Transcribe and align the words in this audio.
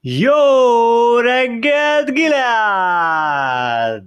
Jó 0.00 1.18
reggelt, 1.18 2.12
Gilead! 2.12 4.04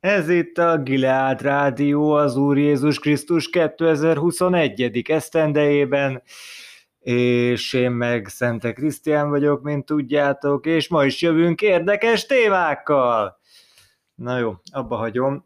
Ez 0.00 0.28
itt 0.28 0.58
a 0.58 0.78
Gilead 0.78 1.42
Rádió 1.42 2.10
az 2.10 2.36
Úr 2.36 2.58
Jézus 2.58 2.98
Krisztus 2.98 3.50
2021. 3.50 5.02
esztendejében, 5.08 6.22
és 6.98 7.72
én 7.72 7.90
meg 7.90 8.26
Szente 8.28 8.72
Krisztián 8.72 9.30
vagyok, 9.30 9.62
mint 9.62 9.84
tudjátok, 9.84 10.66
és 10.66 10.88
ma 10.88 11.04
is 11.04 11.22
jövünk 11.22 11.62
érdekes 11.62 12.26
témákkal. 12.26 13.40
Na 14.14 14.38
jó, 14.38 14.54
abba 14.72 14.96
hagyom 14.96 15.42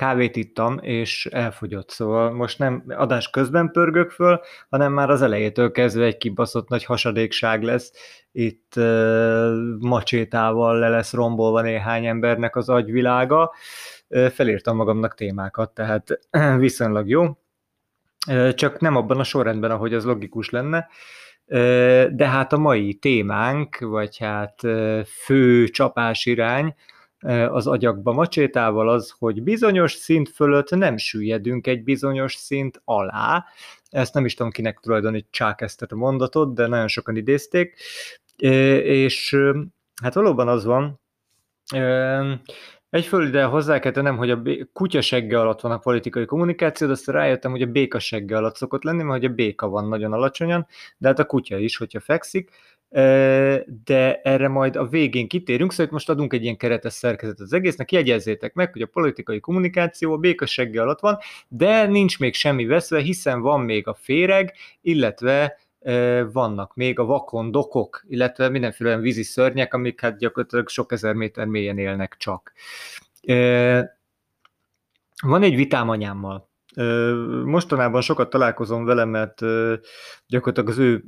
kávét 0.00 0.36
ittam, 0.36 0.78
és 0.78 1.26
elfogyott, 1.26 1.90
szóval 1.90 2.30
most 2.30 2.58
nem 2.58 2.84
adás 2.88 3.30
közben 3.30 3.70
pörgök 3.70 4.10
föl, 4.10 4.40
hanem 4.70 4.92
már 4.92 5.10
az 5.10 5.22
elejétől 5.22 5.70
kezdve 5.70 6.04
egy 6.04 6.16
kibaszott 6.16 6.68
nagy 6.68 6.84
hasadékság 6.84 7.62
lesz. 7.62 7.92
Itt 8.32 8.72
uh, 8.76 9.52
macsétával 9.78 10.78
le 10.78 10.88
lesz 10.88 11.12
rombolva 11.12 11.60
néhány 11.60 12.06
embernek 12.06 12.56
az 12.56 12.68
agyvilága. 12.68 13.52
Uh, 14.08 14.26
felírtam 14.26 14.76
magamnak 14.76 15.14
témákat, 15.14 15.70
tehát 15.70 16.20
uh, 16.32 16.58
viszonylag 16.64 17.08
jó. 17.08 17.24
Uh, 18.28 18.54
csak 18.54 18.80
nem 18.80 18.96
abban 18.96 19.18
a 19.18 19.24
sorrendben, 19.24 19.70
ahogy 19.70 19.94
az 19.94 20.04
logikus 20.04 20.50
lenne. 20.50 20.88
De 22.12 22.28
hát 22.28 22.52
a 22.52 22.58
mai 22.58 22.94
témánk, 22.94 23.78
vagy 23.78 24.18
hát 24.18 24.60
fő 25.24 25.68
csapás 25.68 26.26
irány, 26.26 26.74
az 27.50 27.66
agyakba 27.66 28.12
macsétával 28.12 28.88
az, 28.88 29.14
hogy 29.18 29.42
bizonyos 29.42 29.92
szint 29.92 30.28
fölött 30.28 30.70
nem 30.70 30.96
süllyedünk 30.96 31.66
egy 31.66 31.82
bizonyos 31.82 32.34
szint 32.34 32.80
alá. 32.84 33.44
Ezt 33.90 34.14
nem 34.14 34.24
is 34.24 34.34
tudom, 34.34 34.52
kinek 34.52 34.78
tulajdonítsák 34.78 35.60
ezt 35.60 35.82
a 35.82 35.96
mondatot, 35.96 36.54
de 36.54 36.66
nagyon 36.66 36.88
sokan 36.88 37.16
idézték. 37.16 37.80
És 38.36 39.36
hát 40.02 40.14
valóban 40.14 40.48
az 40.48 40.64
van, 40.64 41.00
egy 42.90 43.04
föl 43.04 43.26
ide 43.26 43.44
hozzá 43.44 43.78
kell 43.78 43.92
tennem, 43.92 44.16
hogy 44.16 44.30
a 44.30 44.42
kutyasegge 44.72 45.40
alatt 45.40 45.60
van 45.60 45.72
a 45.72 45.78
politikai 45.78 46.24
kommunikáció, 46.24 46.86
de 46.86 46.92
aztán 46.92 47.14
rájöttem, 47.14 47.50
hogy 47.50 47.62
a 47.62 47.66
békasegge 47.66 48.36
alatt 48.36 48.56
szokott 48.56 48.82
lenni, 48.82 49.02
mert 49.02 49.20
hogy 49.20 49.30
a 49.30 49.34
béka 49.34 49.68
van 49.68 49.88
nagyon 49.88 50.12
alacsonyan, 50.12 50.66
de 50.98 51.08
hát 51.08 51.18
a 51.18 51.26
kutya 51.26 51.58
is, 51.58 51.76
hogyha 51.76 52.00
fekszik, 52.00 52.50
de 53.84 54.20
erre 54.22 54.48
majd 54.48 54.76
a 54.76 54.86
végén 54.86 55.28
kitérünk, 55.28 55.72
szóval 55.72 55.92
most 55.92 56.08
adunk 56.08 56.32
egy 56.32 56.42
ilyen 56.42 56.56
keretes 56.56 56.92
szerkezet 56.92 57.40
az 57.40 57.52
egésznek, 57.52 57.92
jegyezzétek 57.92 58.54
meg, 58.54 58.72
hogy 58.72 58.82
a 58.82 58.86
politikai 58.86 59.40
kommunikáció 59.40 60.12
a 60.12 60.16
békasegge 60.16 60.82
alatt 60.82 61.00
van, 61.00 61.18
de 61.48 61.86
nincs 61.86 62.18
még 62.18 62.34
semmi 62.34 62.66
veszve, 62.66 63.00
hiszen 63.00 63.40
van 63.40 63.60
még 63.60 63.86
a 63.86 63.94
féreg, 63.94 64.54
illetve 64.80 65.58
vannak 66.32 66.74
még 66.74 66.98
a 66.98 67.04
vakon 67.04 67.50
dokok, 67.50 68.04
illetve 68.08 68.48
mindenféle 68.48 68.90
olyan 68.90 69.02
vízi 69.02 69.22
szörnyek, 69.22 69.74
amik 69.74 70.00
hát 70.00 70.18
gyakorlatilag 70.18 70.68
sok 70.68 70.92
ezer 70.92 71.14
méter 71.14 71.46
mélyen 71.46 71.78
élnek 71.78 72.16
csak. 72.18 72.52
Van 75.22 75.42
egy 75.42 75.54
vitám 75.54 75.88
anyámmal, 75.88 76.49
Mostanában 77.44 78.00
sokat 78.00 78.30
találkozom 78.30 78.84
vele, 78.84 79.04
mert 79.04 79.40
gyakorlatilag 80.26 80.68
az 80.68 80.78
ő 80.78 81.04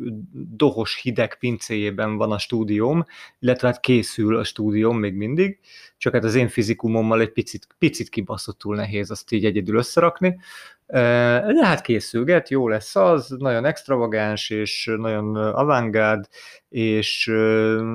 dohos 0.56 1.00
hideg 1.02 1.38
pincéjében 1.38 2.16
van 2.16 2.32
a 2.32 2.38
stúdióm, 2.38 3.04
illetve 3.38 3.68
hát 3.68 3.80
készül 3.80 4.36
a 4.36 4.44
stúdióm 4.44 4.98
még 4.98 5.14
mindig, 5.14 5.58
csak 5.96 6.12
hát 6.12 6.24
az 6.24 6.34
én 6.34 6.48
fizikumommal 6.48 7.20
egy 7.20 7.32
picit, 7.32 7.66
picit 7.78 8.08
kibaszottul 8.08 8.74
nehéz 8.74 9.10
azt 9.10 9.32
így 9.32 9.44
egyedül 9.44 9.76
összerakni, 9.76 10.38
de 10.86 11.66
hát 11.66 11.80
készülget, 11.80 12.48
jó 12.48 12.68
lesz 12.68 12.96
az, 12.96 13.34
nagyon 13.38 13.64
extravagáns 13.64 14.50
és 14.50 14.90
nagyon 14.96 15.36
avantgárd, 15.36 16.28
és 16.68 17.26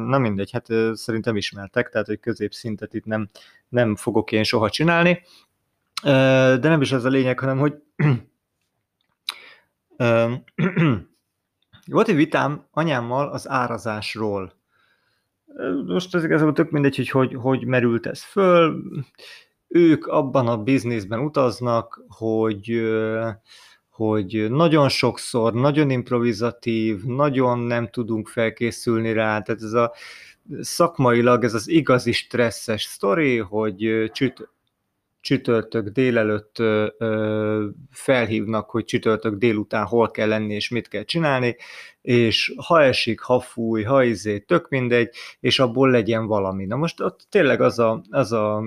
na 0.08 0.18
mindegy, 0.18 0.52
hát 0.52 0.68
szerintem 0.94 1.36
ismertek, 1.36 1.90
tehát 1.90 2.08
hogy 2.08 2.20
középszintet 2.20 2.94
itt 2.94 3.06
nem, 3.06 3.30
nem 3.70 3.96
fogok 3.96 4.32
én 4.32 4.44
soha 4.44 4.70
csinálni, 4.70 5.22
de 6.04 6.58
nem 6.70 6.82
is 6.82 6.92
ez 6.92 7.06
a 7.06 7.10
lényeg, 7.10 7.40
hanem 7.40 7.58
hogy 7.58 7.74
volt 11.86 12.08
egy 12.08 12.16
vitám 12.16 12.66
anyámmal 12.72 13.28
az 13.30 13.50
árazásról. 13.50 14.54
Most 15.86 16.16
ez 16.16 16.24
igazából 16.24 16.54
tök 16.54 16.72
mindegy, 16.72 16.96
hogy, 16.96 17.10
hogy 17.10 17.36
hogy 17.36 17.66
merült 17.66 18.06
ez 18.06 18.24
föl. 18.24 18.84
Ők 19.68 20.08
abban 20.08 20.48
a 20.48 20.58
bizniszben 20.58 21.20
utaznak, 21.20 22.04
hogy 22.08 22.82
hogy 23.90 24.48
nagyon 24.50 24.90
sokszor, 24.90 25.54
nagyon 25.54 25.90
improvizatív, 25.90 27.04
nagyon 27.04 27.60
nem 27.60 27.88
tudunk 27.90 28.28
felkészülni 28.28 29.14
rá, 29.14 29.42
tehát 29.42 29.62
ez 29.62 29.74
a 29.74 29.94
szakmailag 30.60 31.44
ez 31.44 31.54
az 31.54 31.68
igazi 31.68 32.12
stresszes 32.12 32.84
sztori, 32.84 33.38
hogy 33.38 34.10
csüt, 34.14 34.50
csütörtök 35.28 35.88
délelőtt 35.88 36.58
felhívnak, 37.92 38.70
hogy 38.70 38.86
csütörtök 38.86 39.36
délután 39.36 39.86
hol 39.86 40.12
kell 40.12 40.28
lenni 40.28 40.54
és 40.54 40.70
mit 40.70 40.88
kell 40.88 41.04
csinálni, 41.04 41.56
és 42.02 42.54
ha 42.68 42.82
esik, 42.82 43.20
ha 43.20 43.40
fúj, 43.40 43.84
ha 43.84 44.04
izé, 44.04 44.40
tök 44.40 44.70
mindegy, 44.70 45.10
és 45.40 45.60
abból 45.60 45.92
legyen 45.92 46.26
valami. 46.26 46.66
Na 46.66 46.76
most 46.76 47.02
ott 47.02 47.28
tényleg 47.30 47.62
az 47.62 47.80
a, 47.80 48.02
az 48.10 48.32
a 48.32 48.64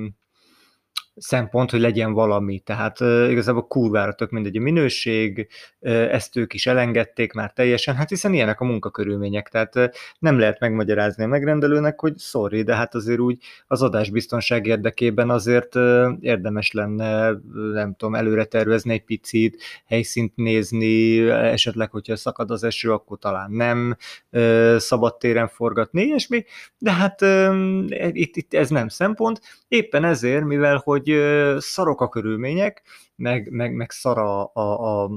szempont, 1.20 1.70
hogy 1.70 1.80
legyen 1.80 2.12
valami. 2.12 2.58
Tehát 2.58 3.00
uh, 3.00 3.30
igazából 3.30 3.66
kurvára 3.66 4.12
tök 4.12 4.30
mindegy 4.30 4.56
a 4.56 4.60
minőség, 4.60 5.48
uh, 5.80 5.90
ezt 5.92 6.36
ők 6.36 6.54
is 6.54 6.66
elengedték 6.66 7.32
már 7.32 7.52
teljesen, 7.52 7.94
hát 7.94 8.08
hiszen 8.08 8.34
ilyenek 8.34 8.60
a 8.60 8.64
munkakörülmények, 8.64 9.48
tehát 9.48 9.76
uh, 9.76 9.84
nem 10.18 10.38
lehet 10.38 10.60
megmagyarázni 10.60 11.24
a 11.24 11.26
megrendelőnek, 11.26 12.00
hogy 12.00 12.18
sorry, 12.18 12.62
de 12.62 12.74
hát 12.74 12.94
azért 12.94 13.18
úgy 13.18 13.38
az 13.66 13.82
adásbiztonság 13.82 14.66
érdekében 14.66 15.30
azért 15.30 15.74
uh, 15.74 16.08
érdemes 16.20 16.72
lenne, 16.72 17.30
nem 17.72 17.94
tudom, 17.94 18.14
előre 18.14 18.44
tervezni 18.44 18.92
egy 18.92 19.04
picit, 19.04 19.62
helyszínt 19.86 20.36
nézni, 20.36 21.28
esetleg, 21.30 21.90
hogyha 21.90 22.16
szakad 22.16 22.50
az 22.50 22.64
eső, 22.64 22.92
akkor 22.92 23.18
talán 23.18 23.50
nem 23.50 23.96
uh, 24.32 24.76
szabad 24.76 25.16
téren 25.16 25.48
forgatni, 25.48 26.02
ilyesmi, 26.02 26.44
de 26.78 26.92
hát 26.92 27.22
uh, 27.22 27.84
itt, 28.12 28.36
itt 28.36 28.54
ez 28.54 28.70
nem 28.70 28.88
szempont, 28.88 29.40
éppen 29.68 30.04
ezért, 30.04 30.44
mivel 30.44 30.80
hogy 30.84 31.09
szarok 31.58 32.00
a 32.00 32.08
körülmények, 32.08 32.82
meg, 33.16 33.50
meg, 33.50 33.72
meg 33.72 33.90
szar 33.90 34.18
a, 34.18 34.50
a, 34.54 35.04
a, 35.04 35.10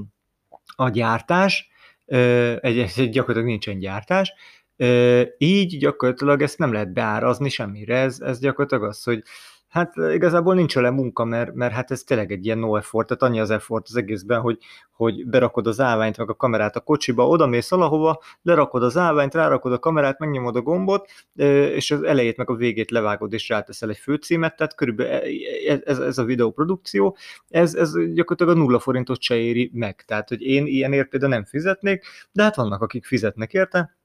a 0.76 0.88
gyártás, 0.88 1.68
egy, 2.06 2.78
egy, 2.78 3.10
gyakorlatilag 3.10 3.44
nincsen 3.44 3.78
gyártás, 3.78 4.32
így 5.38 5.78
gyakorlatilag 5.78 6.42
ezt 6.42 6.58
nem 6.58 6.72
lehet 6.72 6.92
beárazni 6.92 7.48
semmire, 7.48 7.98
ez, 7.98 8.20
ez 8.20 8.38
gyakorlatilag 8.38 8.84
az, 8.84 9.02
hogy 9.02 9.22
Hát 9.74 9.96
igazából 9.96 10.54
nincs 10.54 10.74
vele 10.74 10.90
munka, 10.90 11.24
mert, 11.24 11.54
mert 11.54 11.72
hát 11.72 11.90
ez 11.90 12.02
tényleg 12.02 12.32
egy 12.32 12.44
ilyen 12.44 12.58
no 12.58 12.76
effort, 12.76 13.06
tehát 13.06 13.22
annyi 13.22 13.40
az 13.40 13.50
effort 13.50 13.86
az 13.88 13.96
egészben, 13.96 14.40
hogy, 14.40 14.58
hogy 14.92 15.26
berakod 15.26 15.66
az 15.66 15.80
állványt, 15.80 16.18
meg 16.18 16.30
a 16.30 16.34
kamerát 16.34 16.76
a 16.76 16.80
kocsiba, 16.80 17.28
oda 17.28 17.46
mész 17.46 17.70
valahova, 17.70 18.20
lerakod 18.42 18.82
az 18.82 18.96
állványt, 18.96 19.34
rárakod 19.34 19.72
a 19.72 19.78
kamerát, 19.78 20.18
megnyomod 20.18 20.56
a 20.56 20.60
gombot, 20.60 21.10
és 21.74 21.90
az 21.90 22.02
elejét 22.02 22.36
meg 22.36 22.50
a 22.50 22.54
végét 22.54 22.90
levágod, 22.90 23.32
és 23.32 23.48
ráteszel 23.48 23.90
egy 23.90 23.96
főcímet, 23.96 24.56
tehát 24.56 24.74
körülbelül 24.74 25.12
e, 25.12 25.22
e, 25.72 25.80
ez, 25.84 25.98
ez 25.98 26.18
a 26.18 26.24
videóprodukció, 26.24 27.16
ez, 27.48 27.74
ez 27.74 27.92
gyakorlatilag 27.92 28.56
a 28.56 28.60
nulla 28.60 28.78
forintot 28.78 29.22
se 29.22 29.36
éri 29.36 29.70
meg, 29.72 30.04
tehát 30.06 30.28
hogy 30.28 30.42
én 30.42 30.66
ilyenért 30.66 31.08
például 31.08 31.32
nem 31.32 31.44
fizetnék, 31.44 32.04
de 32.32 32.42
hát 32.42 32.56
vannak, 32.56 32.82
akik 32.82 33.04
fizetnek 33.04 33.52
érte, 33.52 33.96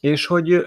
és 0.00 0.26
hogy 0.26 0.66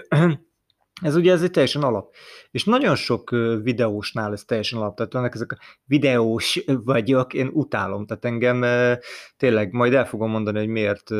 ez 1.00 1.16
ugye 1.16 1.32
ez 1.32 1.42
egy 1.42 1.50
teljesen 1.50 1.82
alap. 1.82 2.14
És 2.50 2.64
nagyon 2.64 2.94
sok 2.94 3.30
videósnál 3.62 4.32
ez 4.32 4.44
teljesen 4.44 4.78
alap. 4.78 4.96
Tehát 4.96 5.12
vannak 5.12 5.34
ezek 5.34 5.52
a 5.52 5.58
videós 5.84 6.64
vagyok, 6.84 7.34
én 7.34 7.50
utálom. 7.52 8.06
Tehát 8.06 8.24
engem 8.24 8.64
tényleg 9.36 9.72
majd 9.72 9.94
el 9.94 10.06
fogom 10.06 10.30
mondani, 10.30 10.58
hogy 10.58 10.68
miért 10.68 11.10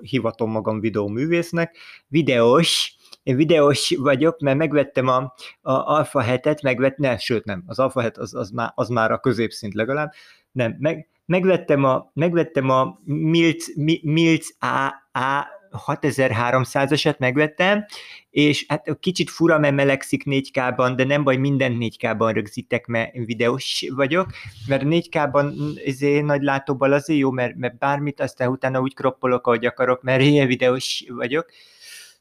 hivatom 0.00 0.50
magam 0.50 0.80
videóművésznek. 0.80 1.76
Videós, 2.08 2.96
én 3.22 3.36
videós 3.36 3.94
vagyok, 3.98 4.40
mert 4.40 4.58
megvettem 4.58 5.08
a, 5.08 5.16
a 5.60 5.72
Alpha 5.72 6.24
7-et, 6.26 6.62
megvettem, 6.62 7.18
sőt 7.18 7.44
nem, 7.44 7.62
az 7.66 7.78
Alpha 7.78 8.00
7 8.00 8.18
az, 8.18 8.34
az, 8.34 8.50
már, 8.50 8.72
az 8.74 8.88
már 8.88 9.12
a 9.12 9.18
középszint 9.18 9.74
legalább, 9.74 10.12
nem, 10.52 10.76
meg, 10.78 11.08
megvettem 11.24 11.84
a, 11.84 12.10
megvettem 12.14 12.70
a 12.70 13.00
Milc, 13.04 13.66
Milc 14.02 14.48
A, 14.58 14.86
A 15.18 15.60
6300-eset 15.86 17.18
megvettem, 17.18 17.84
és 18.30 18.64
hát 18.68 18.96
kicsit 19.00 19.30
fura, 19.30 19.58
mert 19.58 19.74
melegszik 19.74 20.22
4K-ban, 20.26 20.92
de 20.96 21.04
nem 21.04 21.24
baj, 21.24 21.36
minden 21.36 21.76
4K-ban 21.80 22.30
rögzítek, 22.34 22.86
mert 22.86 23.12
videós 23.14 23.84
vagyok, 23.94 24.30
mert 24.66 24.82
4K-ban 24.86 25.54
ezért 25.86 26.24
nagy 26.24 26.42
látóban 26.42 26.92
azért 26.92 27.18
jó, 27.18 27.30
mert, 27.30 27.56
mert 27.56 27.78
bármit 27.78 28.20
aztán 28.20 28.48
utána 28.48 28.80
úgy 28.80 28.94
kroppolok, 28.94 29.46
ahogy 29.46 29.66
akarok, 29.66 30.02
mert 30.02 30.22
ilyen 30.22 30.46
videós 30.46 31.04
vagyok. 31.08 31.46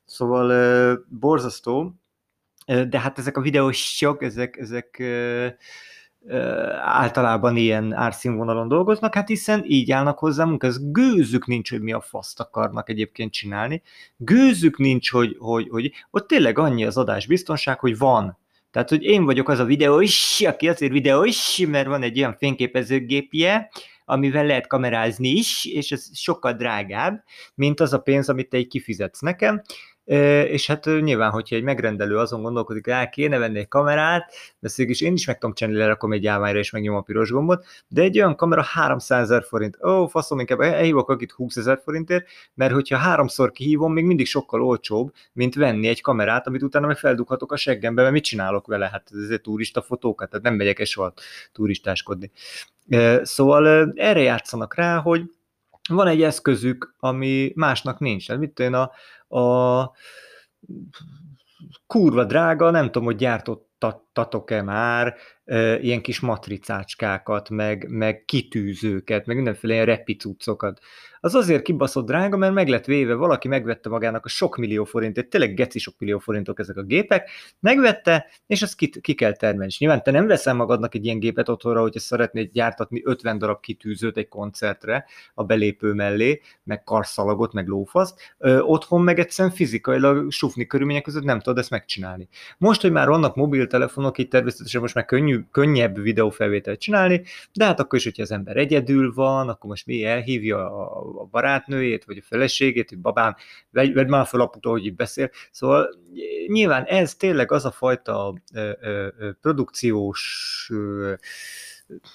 Szóval 0.06 0.50
uh, 0.50 1.00
borzasztó, 1.20 1.96
de 2.66 3.00
hát 3.00 3.20
ezek 3.20 3.38
a 3.38 3.42
videósok, 3.42 4.24
ezek, 4.24 4.58
ezek 4.58 5.04
általában 6.84 7.56
ilyen 7.56 7.94
árszínvonalon 7.94 8.68
dolgoznak, 8.68 9.16
hát 9.16 9.28
hiszen 9.28 9.64
így 9.66 9.92
állnak 9.92 10.20
hozzá 10.20 10.48
ez 10.58 10.92
gőzük 10.92 11.48
nincs, 11.48 11.70
hogy 11.70 11.82
mi 11.82 11.92
a 11.92 12.02
faszt 12.02 12.40
akarnak 12.40 12.90
egyébként 12.90 13.32
csinálni, 13.32 13.82
gőzük 14.18 14.78
nincs, 14.78 15.12
hogy, 15.12 15.36
hogy, 15.40 15.68
hogy 15.70 15.92
ott 16.12 16.28
tényleg 16.28 16.58
annyi 16.58 16.86
az 16.86 16.98
adásbiztonság, 16.98 17.80
hogy 17.80 17.98
van. 17.98 18.38
Tehát, 18.72 18.90
hogy 18.90 19.04
én 19.04 19.26
vagyok 19.26 19.50
az 19.50 19.60
a 19.60 19.66
videó 19.66 20.00
is, 20.00 20.42
aki 20.48 20.70
azért 20.70 20.92
videó 20.92 21.24
is, 21.24 21.66
mert 21.68 21.88
van 21.88 22.04
egy 22.04 22.18
olyan 22.18 22.36
fényképezőgépje, 22.38 23.70
amivel 24.06 24.46
lehet 24.46 24.68
kamerázni 24.68 25.28
is, 25.28 25.66
és 25.66 25.92
ez 25.92 26.18
sokkal 26.18 26.54
drágább, 26.54 27.24
mint 27.56 27.80
az 27.80 27.94
a 27.94 28.00
pénz, 28.00 28.30
amit 28.30 28.50
te 28.50 28.58
így 28.58 28.68
kifizetsz 28.68 29.20
nekem, 29.20 29.62
és 30.48 30.68
hát 30.68 30.86
nyilván, 30.86 31.32
hogyha 31.32 31.56
egy 31.56 31.64
megrendelő 31.64 32.18
azon 32.18 32.42
gondolkodik, 32.42 32.86
hogy 32.86 33.10
kéne 33.10 33.38
venni 33.38 33.60
egy 33.60 33.68
kamerát, 33.68 34.34
de 34.60 34.70
is 34.76 35.02
én 35.02 35.14
is 35.14 35.26
meg 35.26 35.38
tudom 35.38 35.56
csinálni, 35.56 35.80
lerakom 35.80 36.14
egy 36.14 36.28
állványra 36.28 36.60
és 36.60 36.72
megnyom 36.72 36.96
a 36.96 37.02
piros 37.02 37.32
gombot, 37.32 37.66
de 37.88 38.02
egy 38.02 38.18
olyan 38.18 38.36
kamera 38.36 38.62
300 38.62 39.22
ezer 39.22 39.44
forint. 39.44 39.78
Ó, 39.84 40.08
faszom, 40.08 40.40
inkább 40.40 40.60
elhívok 40.60 41.10
akit 41.10 41.32
20 41.32 41.56
ezer 41.56 41.82
forintért, 41.84 42.28
mert 42.54 42.74
hogyha 42.74 42.98
háromszor 42.98 43.52
kihívom, 43.52 43.94
még 43.94 44.04
mindig 44.04 44.26
sokkal 44.26 44.64
olcsóbb, 44.64 45.14
mint 45.34 45.56
venni 45.56 45.88
egy 45.88 46.02
kamerát, 46.02 46.48
amit 46.48 46.64
utána 46.64 46.88
meg 46.88 46.98
feldughatok 46.98 47.52
a 47.52 47.58
seggembe, 47.58 48.02
mert 48.02 48.14
mit 48.14 48.24
csinálok 48.24 48.68
vele? 48.68 48.90
Hát 48.92 49.10
ez 49.24 49.30
egy 49.30 49.42
turista 49.42 49.82
fotókat, 49.82 50.30
tehát 50.30 50.46
nem 50.46 50.56
megyek 50.56 50.86
soha 50.86 51.14
turistáskodni. 51.52 52.32
Szóval 53.22 53.94
erre 53.96 54.22
játszanak 54.22 54.76
rá, 54.76 54.98
hogy 54.98 55.22
van 55.90 56.08
egy 56.08 56.22
eszközük, 56.22 56.96
ami 57.00 57.52
másnak 57.56 58.00
nincs. 58.00 58.28
Tehát 58.28 58.42
mit 58.42 58.54
tudom, 58.54 58.74
a, 59.28 59.40
a 59.40 59.92
kurva 61.88 62.24
drága, 62.24 62.70
nem 62.70 62.86
tudom, 62.86 63.04
hogy 63.04 63.16
gyártottatok-e 64.14 64.62
már 64.62 65.16
e, 65.46 65.80
ilyen 65.80 66.02
kis 66.02 66.20
matricácskákat, 66.20 67.50
meg, 67.50 67.86
meg 67.90 68.26
kitűzőket, 68.26 69.26
meg 69.26 69.36
mindenféle 69.36 69.74
ilyen 69.74 69.86
repicucokat 69.86 70.80
az 71.24 71.36
azért 71.36 71.62
kibaszott 71.62 72.06
drága, 72.06 72.38
mert 72.38 72.54
meg 72.54 72.68
lett 72.68 72.86
véve, 72.86 73.14
valaki 73.14 73.48
megvette 73.48 73.90
magának 73.90 74.26
a 74.26 74.30
sok 74.30 74.58
millió 74.58 74.84
forintért, 74.84 75.28
tényleg 75.28 75.54
geci 75.54 75.80
sok 75.80 75.94
millió 75.98 76.20
forintok 76.20 76.60
ezek 76.60 76.78
a 76.78 76.84
gépek, 76.84 77.30
megvette, 77.60 78.26
és 78.48 78.62
ezt 78.62 78.76
ki, 78.76 78.90
ki 79.02 79.14
kell 79.14 79.32
termelni. 79.32 79.72
Nyilván 79.78 80.04
te 80.04 80.12
nem 80.12 80.28
veszel 80.28 80.54
magadnak 80.54 80.96
egy 80.96 81.06
ilyen 81.06 81.20
gépet 81.20 81.50
otthonra, 81.50 81.82
hogyha 81.82 82.00
szeretnéd 82.00 82.52
gyártatni 82.52 83.02
50 83.06 83.38
darab 83.38 83.60
kitűzőt 83.60 84.18
egy 84.18 84.28
koncertre 84.28 85.06
a 85.34 85.44
belépő 85.44 85.94
mellé, 85.94 86.42
meg 86.64 86.84
karszalagot, 86.84 87.54
meg 87.54 87.68
lófaszt, 87.68 88.36
ö, 88.38 88.60
otthon 88.60 89.02
meg 89.02 89.20
egyszerűen 89.20 89.56
fizikailag 89.56 90.32
sufni 90.32 90.66
körülmények 90.66 91.04
között 91.04 91.24
nem 91.24 91.40
tudod 91.40 91.60
ezt 91.60 91.70
megcsinálni. 91.70 92.28
Most, 92.58 92.82
hogy 92.82 92.92
már 92.92 93.08
vannak 93.08 93.36
mobiltelefonok, 94.02 94.18
itt 94.18 94.30
természetesen 94.30 94.82
most 94.82 94.96
már 94.96 95.06
könnyű, 95.06 95.44
könnyebb 95.52 96.02
videófelvételt 96.02 96.80
csinálni, 96.80 97.24
de 97.54 97.66
hát 97.66 97.80
akkor 97.80 98.00
is, 98.00 98.04
hogyha 98.04 98.24
az 98.24 98.32
ember 98.32 98.58
egyedül 98.58 99.14
van, 99.14 99.50
akkor 99.50 99.70
most 99.70 99.86
mi 99.86 100.06
elhívja 100.06 100.58
a 100.58 101.20
a 101.22 101.26
barátnőjét, 101.32 102.06
vagy 102.06 102.18
a 102.18 102.26
feleségét, 102.26 102.90
hogy 102.90 102.98
babám, 103.00 103.36
vedd 103.72 104.08
már 104.08 104.26
fel 104.26 104.40
aput, 104.40 104.66
ahogy 104.66 104.86
itt 104.86 104.96
beszél. 104.96 105.30
Szóval 105.52 105.90
nyilván 106.48 106.84
ez 106.84 107.16
tényleg 107.16 107.52
az 107.52 107.66
a 107.66 107.72
fajta 107.72 108.34
ö, 108.54 108.72
ö, 108.82 109.32
produkciós 109.42 110.70
ö, 110.74 111.14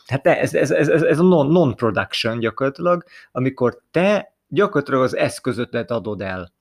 hát 0.06 0.27
ez, 0.27 0.55
ez, 0.55 0.71
ez, 0.71 0.88
ez 0.88 1.19
a 1.19 1.23
non-production 1.23 2.38
gyakorlatilag, 2.38 3.05
amikor 3.33 3.83
te 3.91 4.35
gyakorlatilag 4.49 5.03
az 5.03 5.17
eszközötet 5.17 5.91
adod 5.91 6.21
el 6.21 6.55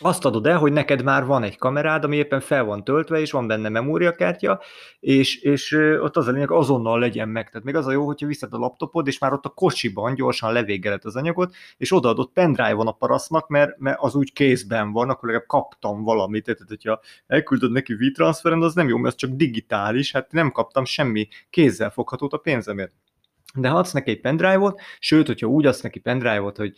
azt 0.00 0.24
adod 0.24 0.46
el, 0.46 0.58
hogy 0.58 0.72
neked 0.72 1.02
már 1.02 1.26
van 1.26 1.42
egy 1.42 1.58
kamerád, 1.58 2.04
ami 2.04 2.16
éppen 2.16 2.40
fel 2.40 2.64
van 2.64 2.84
töltve, 2.84 3.20
és 3.20 3.30
van 3.30 3.46
benne 3.46 3.68
memóriakártya, 3.68 4.60
és, 5.00 5.36
és 5.36 5.72
ott 6.00 6.16
az 6.16 6.26
a 6.26 6.30
lényeg, 6.30 6.50
azonnal 6.50 6.98
legyen 6.98 7.28
meg. 7.28 7.50
Tehát 7.50 7.66
még 7.66 7.74
az 7.74 7.86
a 7.86 7.90
jó, 7.92 8.06
hogyha 8.06 8.26
viszed 8.26 8.52
a 8.52 8.58
laptopod, 8.58 9.06
és 9.06 9.18
már 9.18 9.32
ott 9.32 9.44
a 9.44 9.48
kocsiban 9.48 10.14
gyorsan 10.14 10.52
levégeled 10.52 11.04
az 11.04 11.16
anyagot, 11.16 11.54
és 11.76 11.92
odaadott 11.92 12.32
pendrive-on 12.32 12.86
a 12.86 12.92
parasznak, 12.92 13.48
mert, 13.48 13.78
mert 13.78 13.98
az 14.00 14.14
úgy 14.14 14.32
kézben 14.32 14.92
van, 14.92 15.10
akkor 15.10 15.24
legalább 15.28 15.48
kaptam 15.48 16.02
valamit. 16.02 16.44
Tehát, 16.44 16.60
hogyha 16.68 17.00
elküldöd 17.26 17.72
neki 17.72 17.94
V-transferen, 17.94 18.62
az 18.62 18.74
nem 18.74 18.88
jó, 18.88 18.96
mert 18.96 19.14
az 19.14 19.20
csak 19.20 19.30
digitális, 19.30 20.12
hát 20.12 20.32
nem 20.32 20.50
kaptam 20.50 20.84
semmi 20.84 21.28
kézzel 21.50 21.90
foghatót 21.90 22.32
a 22.32 22.38
pénzemért. 22.38 22.92
De 23.54 23.68
ha 23.68 23.78
adsz 23.78 23.92
neki 23.92 24.10
egy 24.10 24.20
pendrive-ot, 24.20 24.80
sőt, 24.98 25.26
hogyha 25.26 25.46
úgy 25.46 25.66
adsz 25.66 25.80
neki 25.80 25.98
pendrive-ot, 25.98 26.56
hogy 26.56 26.76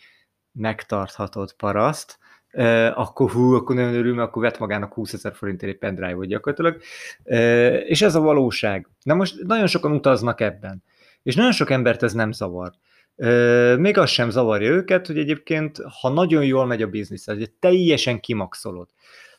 megtarthatod 0.51 1.53
paraszt, 1.53 2.19
akkor 2.93 3.31
hú, 3.31 3.53
akkor 3.53 3.75
nagyon 3.75 3.93
örül, 3.93 4.13
mert 4.13 4.27
akkor 4.27 4.41
vett 4.41 4.59
magának 4.59 4.93
20 4.93 5.13
ezer 5.13 5.33
forintért 5.33 5.71
egy 5.71 5.77
pendrive-ot 5.77 6.25
gyakorlatilag. 6.25 6.81
És 7.87 8.01
ez 8.01 8.15
a 8.15 8.19
valóság. 8.21 8.87
Na 9.03 9.13
most 9.13 9.43
nagyon 9.43 9.67
sokan 9.67 9.91
utaznak 9.91 10.41
ebben. 10.41 10.83
És 11.23 11.35
nagyon 11.35 11.51
sok 11.51 11.69
embert 11.69 12.03
ez 12.03 12.13
nem 12.13 12.31
zavar. 12.31 12.71
Még 13.77 13.97
az 13.97 14.09
sem 14.09 14.29
zavarja 14.29 14.69
őket, 14.69 15.07
hogy 15.07 15.17
egyébként, 15.17 15.77
ha 16.01 16.09
nagyon 16.09 16.45
jól 16.45 16.65
megy 16.65 16.81
a 16.81 16.87
biznisz, 16.87 17.25
hogy 17.25 17.51
teljesen 17.59 18.19
kimaxolod, 18.19 18.89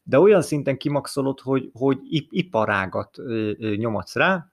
de 0.03 0.19
olyan 0.19 0.43
szinten 0.43 0.76
kimaxolod, 0.76 1.41
hogy, 1.41 1.70
hogy 1.73 1.99
iparágat 2.31 3.19
nyomatsz 3.76 4.14
rá, 4.14 4.53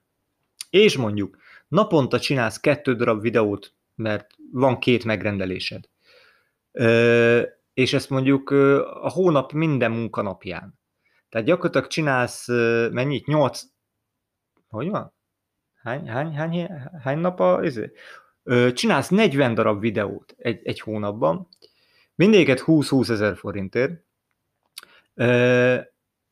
és 0.70 0.98
mondjuk 0.98 1.38
naponta 1.68 2.20
csinálsz 2.20 2.60
kettő 2.60 2.96
darab 2.96 3.22
videót, 3.22 3.74
mert 3.96 4.28
van 4.52 4.80
két 4.80 5.06
megrendelésed 5.06 5.84
és 7.80 7.94
ezt 7.94 8.10
mondjuk 8.10 8.50
a 9.02 9.10
hónap 9.10 9.52
minden 9.52 9.92
munkanapján. 9.92 10.80
Tehát 11.30 11.48
gyakorlatilag 11.48 11.88
csinálsz 11.88 12.48
mennyit? 12.92 13.26
8, 13.26 13.62
hogy 14.70 14.90
van? 14.90 15.14
Hány, 15.82 16.08
hány, 16.08 16.36
hány, 16.36 16.68
hány 17.04 17.18
nap 17.18 17.40
a, 17.40 17.64
izé? 17.64 17.92
Csinálsz 18.74 19.10
40 19.10 19.54
darab 19.54 19.80
videót 19.80 20.36
egy, 20.38 20.60
egy 20.64 20.80
hónapban, 20.80 21.48
mindéket 22.16 22.64
20-20 22.66 23.10
ezer 23.10 23.38
forintért, 23.38 24.04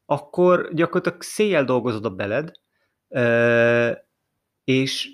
akkor 0.06 0.74
gyakorlatilag 0.74 1.22
széjjel 1.22 1.64
dolgozod 1.64 2.06
a 2.06 2.10
beled, 2.10 2.52
és 4.64 5.10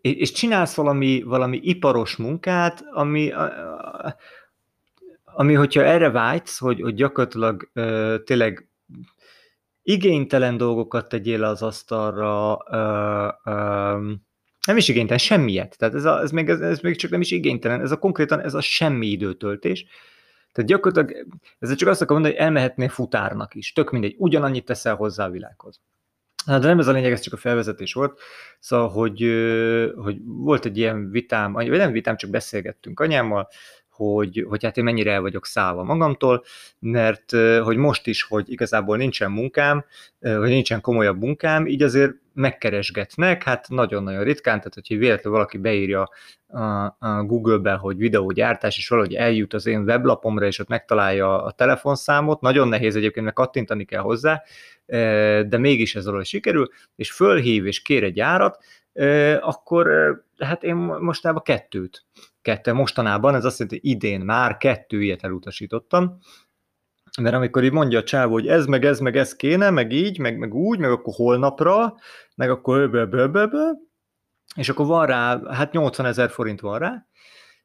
és 0.00 0.32
csinálsz 0.32 0.74
valami, 0.74 1.22
valami 1.22 1.60
iparos 1.62 2.16
munkát, 2.16 2.84
ami, 2.92 3.32
ami, 5.38 5.54
hogyha 5.54 5.84
erre 5.84 6.10
vágysz, 6.10 6.58
hogy, 6.58 6.80
hogy 6.80 6.94
gyakorlatilag 6.94 7.70
ö, 7.72 8.16
tényleg 8.24 8.68
igénytelen 9.82 10.56
dolgokat 10.56 11.08
tegyél 11.08 11.44
az 11.44 11.62
asztalra, 11.62 12.58
ö, 12.70 13.50
ö, 13.50 14.12
nem 14.66 14.76
is 14.76 14.88
igénytelen, 14.88 15.18
semmiet. 15.18 15.78
Tehát 15.78 15.94
ez, 15.94 16.04
a, 16.04 16.20
ez, 16.20 16.30
még, 16.30 16.48
ez, 16.48 16.60
ez 16.60 16.80
még 16.80 16.96
csak 16.96 17.10
nem 17.10 17.20
is 17.20 17.30
igénytelen, 17.30 17.80
ez 17.80 17.90
a 17.90 17.98
konkrétan 17.98 18.40
ez 18.40 18.54
a 18.54 18.60
semmi 18.60 19.06
időtöltés. 19.06 19.86
Tehát 20.52 20.70
gyakorlatilag 20.70 21.26
ez 21.58 21.74
csak 21.74 21.88
azt 21.88 22.02
akarom 22.02 22.22
mondani, 22.22 22.40
hogy 22.40 22.48
elmehetnél 22.48 22.88
futárnak 22.88 23.54
is. 23.54 23.72
Tök 23.72 23.90
mindegy, 23.90 24.14
ugyanannyit 24.18 24.64
teszel 24.64 24.94
hozzá 24.94 25.26
a 25.26 25.30
világhoz. 25.30 25.80
Hát 26.46 26.60
de 26.60 26.66
nem 26.66 26.78
ez 26.78 26.86
a 26.86 26.92
lényeg, 26.92 27.12
ez 27.12 27.20
csak 27.20 27.32
a 27.32 27.36
felvezetés 27.36 27.92
volt. 27.92 28.20
Szóval, 28.58 28.88
hogy, 28.88 29.20
hogy 29.96 30.16
volt 30.24 30.64
egy 30.64 30.78
ilyen 30.78 31.10
vitám, 31.10 31.52
vagy 31.52 31.68
nem 31.68 31.92
vitám, 31.92 32.16
csak 32.16 32.30
beszélgettünk 32.30 33.00
anyámmal, 33.00 33.48
hogy, 33.98 34.46
hogy 34.48 34.64
hát 34.64 34.76
én 34.76 34.84
mennyire 34.84 35.12
el 35.12 35.20
vagyok 35.20 35.46
szállva 35.46 35.82
magamtól, 35.82 36.44
mert 36.78 37.30
hogy 37.62 37.76
most 37.76 38.06
is, 38.06 38.22
hogy 38.22 38.50
igazából 38.50 38.96
nincsen 38.96 39.30
munkám, 39.30 39.84
vagy 40.18 40.48
nincsen 40.48 40.80
komolyabb 40.80 41.18
munkám, 41.18 41.66
így 41.66 41.82
azért 41.82 42.12
megkeresgetnek, 42.32 43.42
hát 43.42 43.68
nagyon-nagyon 43.68 44.24
ritkán, 44.24 44.58
tehát 44.58 44.74
hogyha 44.74 44.96
véletlenül 44.96 45.32
valaki 45.32 45.58
beírja 45.58 46.08
a, 46.48 46.62
a 46.98 47.22
Google-be, 47.26 47.72
hogy 47.72 47.96
videógyártás, 47.96 48.78
és 48.78 48.88
valahogy 48.88 49.14
eljut 49.14 49.54
az 49.54 49.66
én 49.66 49.82
weblapomra, 49.82 50.46
és 50.46 50.58
ott 50.58 50.68
megtalálja 50.68 51.42
a 51.42 51.50
telefonszámot, 51.50 52.40
nagyon 52.40 52.68
nehéz 52.68 52.96
egyébként, 52.96 53.24
mert 53.24 53.36
kattintani 53.36 53.84
kell 53.84 54.00
hozzá, 54.00 54.42
de 55.46 55.58
mégis 55.58 55.94
ez 55.94 56.04
valahogy 56.04 56.26
sikerül, 56.26 56.68
és 56.96 57.12
fölhív 57.12 57.66
és 57.66 57.82
kér 57.82 58.04
egy 58.04 58.20
árat, 58.20 58.58
akkor 59.40 60.14
hát 60.38 60.62
én 60.62 60.74
mostában 60.74 61.42
kettőt 61.42 62.04
kettő, 62.42 62.72
mostanában, 62.72 63.34
ez 63.34 63.44
azt 63.44 63.58
jelenti, 63.58 63.80
hogy 63.80 63.90
idén 63.90 64.20
már 64.20 64.56
kettő 64.56 65.02
ilyet 65.02 65.24
elutasítottam, 65.24 66.18
mert 67.20 67.34
amikor 67.34 67.64
így 67.64 67.72
mondja 67.72 67.98
a 67.98 68.02
csávó, 68.02 68.32
hogy 68.32 68.46
ez 68.46 68.66
meg 68.66 68.84
ez 68.84 69.00
meg 69.00 69.16
ez 69.16 69.36
kéne, 69.36 69.70
meg 69.70 69.92
így, 69.92 70.18
meg, 70.18 70.38
meg 70.38 70.54
úgy, 70.54 70.78
meg 70.78 70.90
akkor 70.90 71.14
holnapra, 71.16 71.94
meg 72.36 72.50
akkor 72.50 72.90
bö, 72.90 73.06
bö, 73.06 73.28
bö, 73.28 73.46
bö, 73.46 73.70
és 74.54 74.68
akkor 74.68 74.86
van 74.86 75.06
rá, 75.06 75.40
hát 75.50 75.72
80 75.72 76.06
ezer 76.06 76.30
forint 76.30 76.60
van 76.60 76.78
rá, 76.78 77.06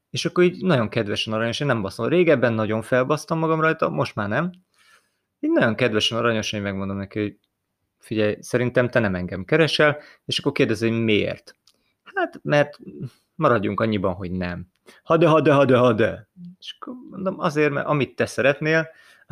és 0.09 0.25
akkor 0.25 0.43
így 0.43 0.63
nagyon 0.63 0.89
kedvesen 0.89 1.33
aranyos, 1.33 1.59
én 1.59 1.67
nem 1.67 1.81
baszom. 1.81 2.07
Régebben 2.07 2.53
nagyon 2.53 2.81
felbasztam 2.81 3.39
magam 3.39 3.61
rajta, 3.61 3.89
most 3.89 4.15
már 4.15 4.29
nem. 4.29 4.51
Így 5.39 5.51
nagyon 5.51 5.75
kedvesen 5.75 6.17
aranyosan, 6.17 6.61
megmondom 6.61 6.97
neki, 6.97 7.19
hogy 7.19 7.37
figyelj, 7.99 8.37
szerintem 8.39 8.89
te 8.89 8.99
nem 8.99 9.15
engem 9.15 9.45
keresel, 9.45 9.97
és 10.25 10.39
akkor 10.39 10.51
kérdezi, 10.51 10.89
hogy 10.89 11.03
miért. 11.03 11.55
Hát, 12.15 12.39
mert 12.43 12.79
maradjunk 13.43 13.79
annyiban, 13.79 14.13
hogy 14.13 14.31
nem. 14.31 14.67
Ha 15.03 15.17
de, 15.17 15.27
ha 15.27 15.41
de, 15.41 15.53
ha 15.53 15.65
de, 15.65 15.77
ha 15.77 15.93
de. 15.93 16.27
És 16.59 16.77
mondom, 17.09 17.39
azért, 17.39 17.71
mert 17.71 17.87
amit 17.87 18.15
te 18.15 18.25
szeretnél, 18.25 18.89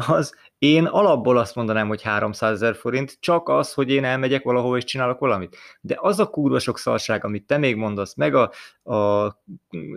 az 0.07 0.35
én 0.57 0.85
alapból 0.85 1.37
azt 1.37 1.55
mondanám, 1.55 1.87
hogy 1.87 2.01
300 2.01 2.51
ezer 2.51 2.75
forint, 2.75 3.17
csak 3.19 3.49
az, 3.49 3.73
hogy 3.73 3.89
én 3.89 4.03
elmegyek 4.03 4.43
valahova 4.43 4.77
és 4.77 4.83
csinálok 4.83 5.19
valamit. 5.19 5.57
De 5.81 5.95
az 5.99 6.19
a 6.19 6.29
kurva 6.29 6.59
sok 6.59 6.77
szarság, 6.77 7.23
amit 7.23 7.45
te 7.45 7.57
még 7.57 7.75
mondasz, 7.75 8.15
meg 8.15 8.35
a, 8.35 8.51
a 8.95 9.27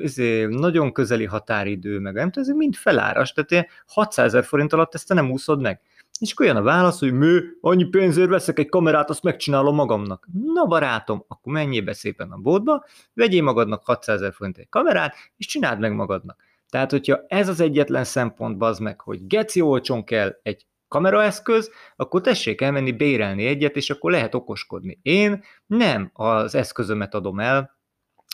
ezért 0.02 0.48
nagyon 0.48 0.92
közeli 0.92 1.24
határidő, 1.24 1.98
meg 1.98 2.14
nem 2.14 2.30
ez 2.34 2.48
mind 2.48 2.74
feláras, 2.74 3.32
tehát 3.32 3.50
ilyen 3.50 3.66
600 3.86 4.26
ezer 4.26 4.44
forint 4.44 4.72
alatt 4.72 4.94
ezt 4.94 5.08
te 5.08 5.14
nem 5.14 5.30
úszod 5.30 5.60
meg. 5.60 5.80
És 6.20 6.32
akkor 6.32 6.46
jön 6.46 6.56
a 6.56 6.62
válasz, 6.62 7.00
hogy 7.00 7.12
mű, 7.12 7.40
annyi 7.60 7.84
pénzért 7.84 8.28
veszek 8.28 8.58
egy 8.58 8.68
kamerát, 8.68 9.10
azt 9.10 9.22
megcsinálom 9.22 9.74
magamnak. 9.74 10.28
Na 10.54 10.64
barátom, 10.64 11.24
akkor 11.28 11.52
menjél 11.52 11.82
be 11.82 11.92
szépen 11.92 12.30
a 12.30 12.36
boltba, 12.36 12.84
vegyél 13.14 13.42
magadnak 13.42 13.84
600 13.84 14.20
ezer 14.20 14.32
forint 14.32 14.58
egy 14.58 14.68
kamerát, 14.68 15.14
és 15.36 15.46
csináld 15.46 15.78
meg 15.78 15.92
magadnak. 15.92 16.36
Tehát, 16.68 16.90
hogyha 16.90 17.24
ez 17.26 17.48
az 17.48 17.60
egyetlen 17.60 18.04
szempont 18.04 18.62
az 18.62 18.78
meg, 18.78 19.00
hogy 19.00 19.26
geci 19.26 19.60
olcsón 19.60 20.04
kell 20.04 20.38
egy 20.42 20.66
kameraeszköz, 20.88 21.70
akkor 21.96 22.20
tessék 22.20 22.60
elmenni 22.60 22.92
bérelni 22.92 23.46
egyet, 23.46 23.76
és 23.76 23.90
akkor 23.90 24.10
lehet 24.10 24.34
okoskodni. 24.34 24.98
Én 25.02 25.44
nem 25.66 26.10
az 26.12 26.54
eszközömet 26.54 27.14
adom 27.14 27.40
el, 27.40 27.78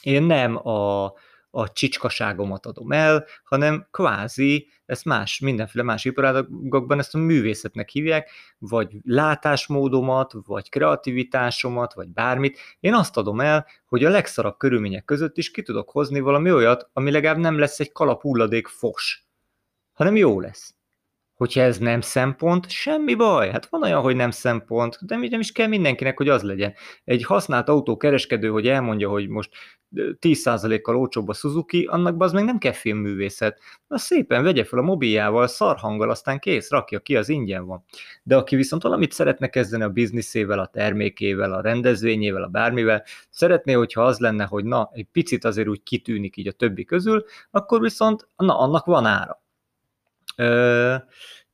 én 0.02 0.22
nem 0.22 0.68
a, 0.68 1.12
a 1.50 1.72
csicskaságomat 1.72 2.66
adom 2.66 2.92
el, 2.92 3.26
hanem 3.44 3.86
kvázi 3.90 4.68
ezt 4.86 5.04
más, 5.04 5.38
mindenféle 5.38 5.84
más 5.84 6.04
iparágokban 6.04 6.98
ezt 6.98 7.14
a 7.14 7.18
művészetnek 7.18 7.88
hívják, 7.88 8.30
vagy 8.58 8.96
látásmódomat, 9.02 10.32
vagy 10.46 10.68
kreativitásomat, 10.68 11.94
vagy 11.94 12.08
bármit. 12.08 12.58
Én 12.80 12.94
azt 12.94 13.16
adom 13.16 13.40
el, 13.40 13.66
hogy 13.86 14.04
a 14.04 14.10
legszarabb 14.10 14.56
körülmények 14.56 15.04
között 15.04 15.36
is 15.36 15.50
ki 15.50 15.62
tudok 15.62 15.90
hozni 15.90 16.20
valami 16.20 16.52
olyat, 16.52 16.90
ami 16.92 17.10
legalább 17.10 17.38
nem 17.38 17.58
lesz 17.58 17.80
egy 17.80 17.92
kalap 17.92 18.20
hulladék 18.20 18.66
fos, 18.66 19.24
hanem 19.92 20.16
jó 20.16 20.40
lesz. 20.40 20.74
Hogyha 21.40 21.60
ez 21.60 21.78
nem 21.78 22.00
szempont, 22.00 22.70
semmi 22.70 23.14
baj. 23.14 23.50
Hát 23.50 23.66
van 23.66 23.82
olyan, 23.82 24.00
hogy 24.00 24.16
nem 24.16 24.30
szempont, 24.30 24.98
de 25.06 25.16
nem 25.16 25.40
is 25.40 25.52
kell 25.52 25.66
mindenkinek, 25.66 26.16
hogy 26.16 26.28
az 26.28 26.42
legyen. 26.42 26.74
Egy 27.04 27.24
használt 27.24 27.68
autó 27.68 27.96
kereskedő, 27.96 28.48
hogy 28.48 28.66
elmondja, 28.66 29.08
hogy 29.08 29.28
most 29.28 29.50
10%-kal 29.96 30.96
olcsóbb 30.96 31.28
a 31.28 31.32
Suzuki, 31.32 31.84
annak 31.84 32.22
az 32.22 32.32
meg 32.32 32.44
nem 32.44 32.58
kell 32.58 32.72
filmművészet. 32.72 33.60
Na 33.86 33.98
szépen 33.98 34.42
vegye 34.42 34.64
fel 34.64 34.78
a 34.78 34.82
mobiljával, 34.82 35.46
szarhanggal, 35.46 36.10
aztán 36.10 36.38
kész, 36.38 36.70
rakja 36.70 37.00
ki, 37.00 37.16
az 37.16 37.28
ingyen 37.28 37.66
van. 37.66 37.84
De 38.22 38.36
aki 38.36 38.56
viszont 38.56 38.82
valamit 38.82 39.12
szeretne 39.12 39.48
kezdeni 39.48 39.82
a 39.82 39.88
bizniszével, 39.88 40.58
a 40.58 40.66
termékével, 40.66 41.52
a 41.52 41.60
rendezvényével, 41.60 42.42
a 42.42 42.48
bármivel, 42.48 43.04
szeretné, 43.30 43.72
hogyha 43.72 44.02
az 44.02 44.18
lenne, 44.18 44.44
hogy 44.44 44.64
na, 44.64 44.90
egy 44.92 45.06
picit 45.12 45.44
azért 45.44 45.68
úgy 45.68 45.82
kitűnik 45.82 46.36
így 46.36 46.48
a 46.48 46.52
többi 46.52 46.84
közül, 46.84 47.24
akkor 47.50 47.80
viszont, 47.80 48.28
na, 48.36 48.58
annak 48.58 48.84
van 48.84 49.04
ára. 49.04 49.42
Ö, 50.36 50.94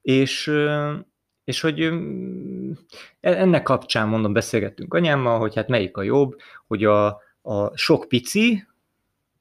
és, 0.06 0.52
és 1.44 1.60
hogy 1.60 1.80
e, 1.80 1.90
ennek 3.20 3.62
kapcsán 3.62 4.08
mondom, 4.08 4.32
beszélgettünk 4.32 4.94
anyámmal, 4.94 5.38
hogy 5.38 5.54
hát 5.54 5.68
melyik 5.68 5.96
a 5.96 6.02
jobb, 6.02 6.36
hogy 6.66 6.84
a, 6.84 7.06
a 7.42 7.76
sok 7.76 8.08
pici, 8.08 8.66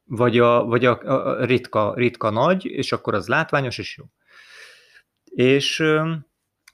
vagy 0.06 0.40
a, 0.40 0.66
vagy 0.66 0.86
a, 0.86 1.00
a 1.02 1.46
ritka, 1.46 1.94
ritka 1.96 2.30
nagy, 2.30 2.66
és 2.66 2.92
akkor 2.92 3.14
az 3.14 3.28
látványos 3.28 3.78
és 3.78 3.98
jó. 3.98 4.06
És 5.24 5.78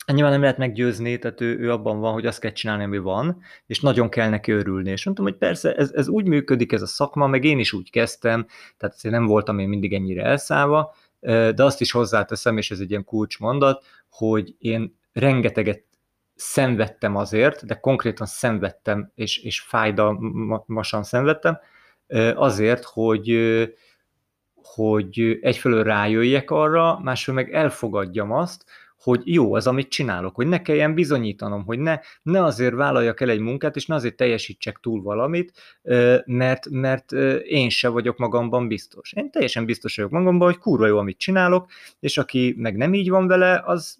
nyilván 0.05 0.31
nem 0.31 0.41
lehet 0.41 0.57
meggyőzni, 0.57 1.17
tehát 1.19 1.41
ő, 1.41 1.59
ő 1.59 1.71
abban 1.71 1.99
van, 1.99 2.13
hogy 2.13 2.25
azt 2.25 2.39
kell 2.39 2.51
csinálni, 2.51 2.83
ami 2.83 2.97
van, 2.97 3.41
és 3.65 3.79
nagyon 3.79 4.09
kell 4.09 4.29
neki 4.29 4.51
örülni. 4.51 4.91
És 4.91 5.05
mondtam, 5.05 5.25
hogy 5.25 5.37
persze, 5.37 5.73
ez, 5.73 5.91
ez 5.91 6.07
úgy 6.07 6.27
működik 6.27 6.71
ez 6.71 6.81
a 6.81 6.87
szakma, 6.87 7.27
meg 7.27 7.43
én 7.43 7.59
is 7.59 7.73
úgy 7.73 7.89
kezdtem, 7.89 8.47
tehát 8.77 8.95
azért 8.95 9.15
nem 9.15 9.25
voltam 9.25 9.59
én 9.59 9.69
mindig 9.69 9.93
ennyire 9.93 10.23
elszállva, 10.23 10.95
de 11.29 11.63
azt 11.63 11.81
is 11.81 11.91
hozzáteszem, 11.91 12.57
és 12.57 12.71
ez 12.71 12.79
egy 12.79 12.89
ilyen 12.89 13.03
kulcsmondat, 13.03 13.85
hogy 14.09 14.55
én 14.57 14.99
rengeteget 15.13 15.83
szenvedtem 16.35 17.15
azért, 17.15 17.65
de 17.65 17.79
konkrétan 17.79 18.27
szenvedtem, 18.27 19.11
és, 19.15 19.37
és 19.37 19.59
fájdalmasan 19.59 21.03
szenvedtem, 21.03 21.59
azért, 22.35 22.83
hogy, 22.83 23.37
hogy 24.53 25.37
egyfelől 25.41 25.83
rájöjjek 25.83 26.51
arra, 26.51 26.99
másfelől 26.99 27.43
meg 27.43 27.53
elfogadjam 27.53 28.31
azt, 28.31 28.65
hogy 29.01 29.21
jó 29.23 29.53
az, 29.53 29.67
amit 29.67 29.89
csinálok, 29.89 30.35
hogy 30.35 30.47
ne 30.47 30.61
kelljen 30.61 30.93
bizonyítanom, 30.93 31.65
hogy 31.65 31.79
ne, 31.79 31.99
ne 32.21 32.43
azért 32.43 32.73
vállaljak 32.73 33.21
el 33.21 33.29
egy 33.29 33.39
munkát, 33.39 33.75
és 33.75 33.85
ne 33.85 33.95
azért 33.95 34.15
teljesítsek 34.15 34.79
túl 34.81 35.01
valamit, 35.01 35.53
mert, 36.25 36.69
mert 36.69 37.11
én 37.41 37.69
se 37.69 37.87
vagyok 37.87 38.17
magamban 38.17 38.67
biztos. 38.67 39.13
Én 39.13 39.31
teljesen 39.31 39.65
biztos 39.65 39.95
vagyok 39.95 40.11
magamban, 40.11 40.47
hogy 40.47 40.57
kurva 40.57 40.85
jó, 40.85 40.97
amit 40.97 41.17
csinálok, 41.17 41.69
és 41.99 42.17
aki 42.17 42.55
meg 42.57 42.77
nem 42.77 42.93
így 42.93 43.09
van 43.09 43.27
vele, 43.27 43.61
az 43.65 43.97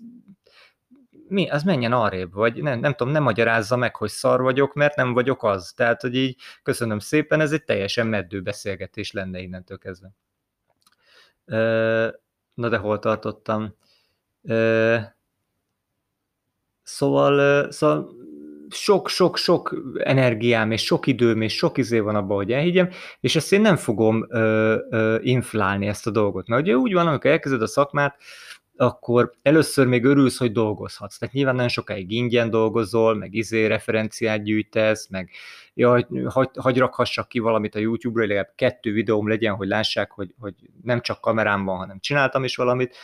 mi, 1.27 1.49
az 1.49 1.63
menjen 1.63 1.91
arrébb, 1.91 2.33
vagy 2.33 2.61
nem, 2.61 2.79
nem 2.79 2.93
tudom, 2.93 3.13
nem 3.13 3.23
magyarázza 3.23 3.75
meg, 3.75 3.95
hogy 3.95 4.09
szar 4.09 4.41
vagyok, 4.41 4.73
mert 4.73 4.95
nem 4.95 5.13
vagyok 5.13 5.43
az. 5.43 5.73
Tehát, 5.75 6.01
hogy 6.01 6.15
így 6.15 6.35
köszönöm 6.63 6.99
szépen, 6.99 7.39
ez 7.39 7.51
egy 7.51 7.63
teljesen 7.63 8.07
meddő 8.07 8.41
beszélgetés 8.41 9.11
lenne 9.11 9.39
innentől 9.39 9.77
kezdve. 9.77 10.11
Na 12.53 12.69
de 12.69 12.77
hol 12.77 12.99
tartottam? 12.99 13.75
Szóval, 16.83 17.71
szóval 17.71 18.09
sok-sok-sok 18.69 19.75
energiám, 20.03 20.71
és 20.71 20.83
sok 20.83 21.07
időm, 21.07 21.41
és 21.41 21.55
sok 21.55 21.77
izé 21.77 21.99
van 21.99 22.15
abban, 22.15 22.37
hogy 22.37 22.51
elhiggyem, 22.51 22.89
és 23.19 23.35
ezt 23.35 23.53
én 23.53 23.61
nem 23.61 23.75
fogom 23.75 24.25
ö, 24.29 24.77
ö, 24.89 25.17
inflálni 25.21 25.87
ezt 25.87 26.07
a 26.07 26.11
dolgot. 26.11 26.47
Mert 26.47 26.61
ugye 26.61 26.75
úgy 26.75 26.93
van, 26.93 27.07
amikor 27.07 27.31
elkezded 27.31 27.61
a 27.61 27.67
szakmát, 27.67 28.17
akkor 28.75 29.33
először 29.41 29.87
még 29.87 30.03
örülsz, 30.03 30.37
hogy 30.37 30.51
dolgozhatsz. 30.51 31.17
Tehát 31.17 31.33
nyilván 31.33 31.55
nagyon 31.55 31.69
sokáig 31.69 32.11
ingyen 32.11 32.49
dolgozol, 32.49 33.15
meg 33.15 33.33
izé 33.33 33.65
referenciát 33.65 34.43
gyűjtesz, 34.43 35.07
meg 35.09 35.29
jaj, 35.73 36.05
hagy, 36.25 36.49
hagy 36.55 36.77
rakhassak 36.77 37.27
ki 37.27 37.39
valamit 37.39 37.75
a 37.75 37.79
YouTube-ra, 37.79 38.27
legalább 38.27 38.53
kettő 38.55 38.91
videóm 38.91 39.27
legyen, 39.27 39.55
hogy 39.55 39.67
lássák, 39.67 40.11
hogy, 40.11 40.33
hogy 40.39 40.53
nem 40.83 41.01
csak 41.01 41.21
kamerám 41.21 41.65
van, 41.65 41.77
hanem 41.77 41.99
csináltam 41.99 42.43
is 42.43 42.55
valamit. 42.55 42.95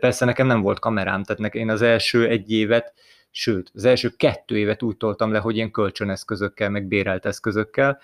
Persze 0.00 0.24
nekem 0.24 0.46
nem 0.46 0.60
volt 0.60 0.78
kamerám, 0.78 1.22
tehát 1.22 1.42
nekem 1.42 1.60
én 1.60 1.70
az 1.70 1.82
első 1.82 2.28
egy 2.28 2.50
évet, 2.50 2.92
sőt, 3.30 3.70
az 3.74 3.84
első 3.84 4.08
kettő 4.16 4.58
évet 4.58 4.82
úgy 4.82 4.96
toltam 4.96 5.32
le, 5.32 5.38
hogy 5.38 5.56
ilyen 5.56 5.70
kölcsöneszközökkel, 5.70 6.70
meg 6.70 6.86
bérelt 6.86 7.26
eszközökkel, 7.26 8.00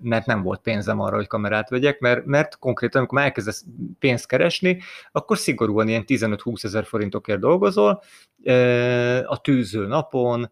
mert 0.00 0.26
nem 0.26 0.42
volt 0.42 0.60
pénzem 0.60 1.00
arra, 1.00 1.16
hogy 1.16 1.26
kamerát 1.26 1.68
vegyek, 1.68 2.00
mert, 2.00 2.24
mert 2.24 2.58
konkrétan, 2.58 2.98
amikor 2.98 3.18
már 3.18 3.26
elkezdesz 3.26 3.64
pénzt 3.98 4.26
keresni, 4.26 4.80
akkor 5.12 5.38
szigorúan 5.38 5.88
ilyen 5.88 6.04
15-20 6.06 6.64
ezer 6.64 6.84
forintokért 6.84 7.40
dolgozol, 7.40 8.02
a 9.24 9.40
tűző 9.40 9.86
napon, 9.86 10.50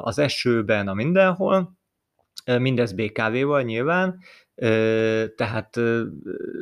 az 0.00 0.18
esőben, 0.18 0.88
a 0.88 0.94
mindenhol, 0.94 1.72
mindez 2.58 2.92
BKV-val 2.92 3.62
nyilván, 3.62 4.18
tehát 5.36 5.80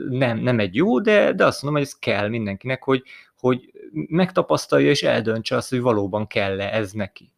nem, 0.09 0.39
nem 0.39 0.59
egy 0.59 0.75
jó, 0.75 1.01
de, 1.01 1.33
de 1.33 1.47
azt 1.47 1.63
mondom, 1.63 1.81
hogy 1.81 1.91
ez 1.91 1.99
kell 1.99 2.29
mindenkinek, 2.29 2.83
hogy, 2.83 3.03
hogy 3.37 3.73
megtapasztalja 3.93 4.91
és 4.91 5.03
eldöntse 5.03 5.57
azt, 5.57 5.71
hogy 5.71 5.81
valóban 5.81 6.27
kell-e 6.27 6.75
ez 6.75 6.93
neki. 6.93 7.33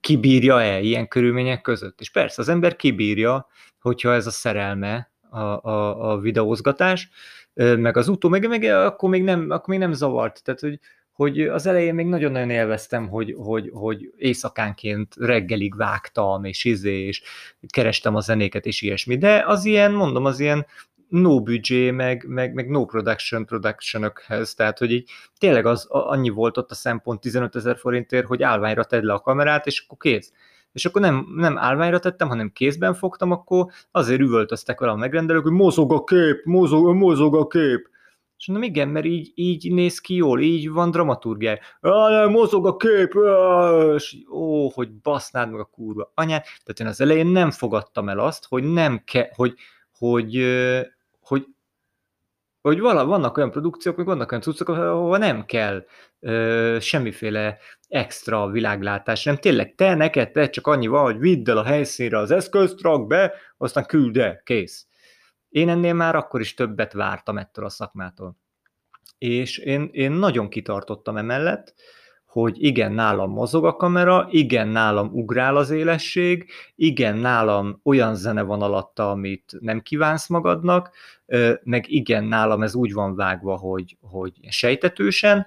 Kibírja-e 0.00 0.80
ilyen 0.80 1.08
körülmények 1.08 1.60
között? 1.60 2.00
És 2.00 2.10
persze, 2.10 2.42
az 2.42 2.48
ember 2.48 2.76
kibírja, 2.76 3.46
hogyha 3.80 4.14
ez 4.14 4.26
a 4.26 4.30
szerelme, 4.30 5.10
a, 5.30 5.38
a, 5.38 6.10
a 6.10 6.18
videózgatás, 6.18 7.10
meg 7.54 7.96
az 7.96 8.08
utó, 8.08 8.28
meg, 8.28 8.48
meg 8.48 8.64
akkor, 8.64 9.10
még 9.10 9.22
nem, 9.22 9.46
akkor 9.50 9.68
még 9.68 9.78
nem 9.78 9.92
zavart. 9.92 10.42
Tehát, 10.44 10.60
hogy, 10.60 10.78
hogy 11.14 11.40
az 11.40 11.66
elején 11.66 11.94
még 11.94 12.06
nagyon-nagyon 12.06 12.50
élveztem, 12.50 13.08
hogy, 13.08 13.34
hogy, 13.38 13.70
hogy 13.74 14.12
éjszakánként 14.16 15.14
reggelig 15.18 15.76
vágtam, 15.76 16.44
és 16.44 16.64
izé, 16.64 17.06
és 17.06 17.22
kerestem 17.68 18.14
a 18.14 18.20
zenéket, 18.20 18.66
és 18.66 18.82
ilyesmi. 18.82 19.16
De 19.16 19.44
az 19.46 19.64
ilyen, 19.64 19.92
mondom, 19.92 20.24
az 20.24 20.40
ilyen 20.40 20.66
no 21.08 21.42
budget, 21.42 21.92
meg, 21.92 22.24
meg, 22.28 22.54
meg 22.54 22.68
no 22.68 22.84
production 22.84 23.46
productionökhez, 23.46 24.54
tehát 24.54 24.78
hogy 24.78 24.90
így 24.90 25.10
tényleg 25.38 25.66
az 25.66 25.86
annyi 25.88 26.28
volt 26.28 26.56
ott 26.56 26.70
a 26.70 26.74
szempont 26.74 27.20
15 27.20 27.56
ezer 27.56 27.76
forintért, 27.76 28.26
hogy 28.26 28.42
állványra 28.42 28.84
tedd 28.84 29.04
le 29.04 29.12
a 29.12 29.20
kamerát, 29.20 29.66
és 29.66 29.84
akkor 29.84 29.98
kész. 29.98 30.32
És 30.72 30.84
akkor 30.84 31.00
nem, 31.00 31.26
nem 31.34 31.58
állványra 31.58 31.98
tettem, 31.98 32.28
hanem 32.28 32.52
kézben 32.52 32.94
fogtam, 32.94 33.30
akkor 33.30 33.66
azért 33.90 34.20
üvöltöztek 34.20 34.80
vele 34.80 34.92
a 34.92 34.96
megrendelők, 34.96 35.42
hogy 35.42 35.52
mozog 35.52 35.92
a 35.92 36.04
kép, 36.04 36.44
mozog, 36.44 36.94
mozog 36.94 37.36
a 37.36 37.46
kép. 37.46 37.88
És 38.38 38.46
mondom, 38.46 38.68
igen, 38.68 38.88
mert 38.88 39.06
így, 39.06 39.32
így 39.34 39.72
néz 39.72 39.98
ki 39.98 40.14
jól, 40.14 40.40
így 40.40 40.70
van 40.70 40.90
dramaturgia. 40.90 41.58
Mozog 42.28 42.66
a 42.66 42.76
kép, 42.76 43.14
és 43.94 44.16
ó, 44.30 44.68
hogy 44.68 44.92
basznád 44.92 45.50
meg 45.50 45.60
a 45.60 45.64
kurva 45.64 46.12
anyát. 46.14 46.42
Tehát 46.42 46.80
én 46.80 46.86
az 46.86 47.00
elején 47.00 47.26
nem 47.26 47.50
fogadtam 47.50 48.08
el 48.08 48.18
azt, 48.18 48.46
hogy 48.48 48.64
nem 48.64 49.02
kell, 49.04 49.28
hogy, 49.34 49.54
hogy, 49.98 50.44
hogy, 51.20 51.46
hogy 52.60 52.80
vala, 52.80 53.04
vannak 53.04 53.36
olyan 53.36 53.50
produkciók, 53.50 53.96
meg 53.96 54.06
vannak 54.06 54.30
olyan 54.30 54.42
cuccok, 54.42 54.68
ahol 54.68 55.18
nem 55.18 55.44
kell 55.44 55.84
ö, 56.20 56.76
semmiféle 56.80 57.58
extra 57.88 58.50
világlátás, 58.50 59.24
nem 59.24 59.36
tényleg 59.36 59.74
te, 59.74 59.94
neked, 59.94 60.30
te 60.30 60.50
csak 60.50 60.66
annyi 60.66 60.86
van, 60.86 61.04
hogy 61.04 61.18
vidd 61.18 61.50
el 61.50 61.58
a 61.58 61.64
helyszínre 61.64 62.18
az 62.18 62.30
eszközt, 62.30 62.80
rak 62.80 63.06
be, 63.06 63.32
aztán 63.56 63.86
küld 63.86 64.16
el, 64.16 64.40
kész. 64.44 64.86
Én 65.54 65.68
ennél 65.68 65.94
már 65.94 66.14
akkor 66.14 66.40
is 66.40 66.54
többet 66.54 66.92
vártam 66.92 67.38
ettől 67.38 67.64
a 67.64 67.68
szakmától. 67.68 68.36
és 69.18 69.58
én, 69.58 69.88
én 69.92 70.12
nagyon 70.12 70.48
kitartottam 70.48 71.16
emellett, 71.16 71.74
hogy 72.26 72.62
igen, 72.62 72.92
nálam 72.92 73.30
mozog 73.30 73.64
a 73.64 73.76
kamera, 73.76 74.26
igen, 74.30 74.68
nálam 74.68 75.10
ugrál 75.12 75.56
az 75.56 75.70
élesség, 75.70 76.50
igen, 76.74 77.16
nálam 77.16 77.80
olyan 77.82 78.14
zene 78.14 78.42
van 78.42 78.62
alatta, 78.62 79.10
amit 79.10 79.52
nem 79.60 79.80
kívánsz 79.80 80.28
magadnak, 80.28 80.90
meg 81.62 81.84
igen, 81.90 82.24
nálam 82.24 82.62
ez 82.62 82.74
úgy 82.74 82.92
van 82.92 83.14
vágva, 83.14 83.56
hogy, 83.56 83.96
hogy 84.00 84.32
sejtetősen, 84.48 85.46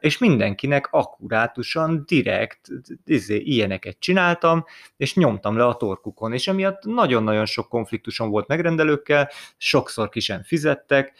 és 0.00 0.18
mindenkinek 0.18 0.88
akkurátusan, 0.90 2.04
direkt 2.06 2.68
izé, 3.04 3.36
ilyeneket 3.36 3.96
csináltam, 3.98 4.64
és 4.96 5.14
nyomtam 5.14 5.56
le 5.56 5.66
a 5.66 5.76
torkukon, 5.76 6.32
és 6.32 6.48
emiatt 6.48 6.84
nagyon-nagyon 6.84 7.46
sok 7.46 7.68
konfliktusom 7.68 8.30
volt 8.30 8.46
megrendelőkkel, 8.46 9.30
sokszor 9.56 10.08
ki 10.08 10.20
sem 10.20 10.42
fizettek, 10.42 11.12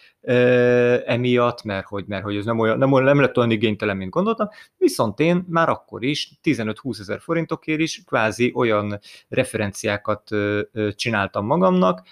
emiatt, 1.07 1.63
mert 1.63 1.87
hogy, 1.87 2.05
mert 2.07 2.25
hogy 2.25 2.37
ez 2.37 2.45
nem, 2.45 2.59
olyan, 2.59 2.79
nem, 2.79 2.91
nem 2.91 3.21
lett 3.21 3.37
olyan 3.37 3.51
igénytelen, 3.51 3.97
mint 3.97 4.11
gondoltam, 4.11 4.49
viszont 4.77 5.21
én 5.21 5.45
már 5.49 5.69
akkor 5.69 6.05
is 6.05 6.31
15-20 6.43 7.01
ezer 7.01 7.21
forintokért 7.21 7.81
is 7.81 8.03
kvázi 8.07 8.53
olyan 8.55 8.99
referenciákat 9.29 10.29
csináltam 10.95 11.47
magamnak, 11.47 12.03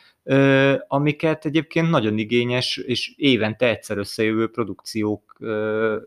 amiket 0.87 1.45
egyébként 1.45 1.91
nagyon 1.91 2.19
igényes 2.19 2.77
és 2.77 3.13
évente 3.17 3.69
egyszer 3.69 3.99
összejövő 3.99 4.51
produkciók 4.51 5.37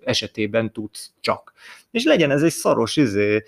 esetében 0.04 0.72
tudsz 0.72 1.14
csak. 1.20 1.54
És 1.92 2.04
legyen 2.04 2.32
ez 2.32 2.44
egy 2.44 2.52
szaros 2.52 2.98
izé, 2.98 3.44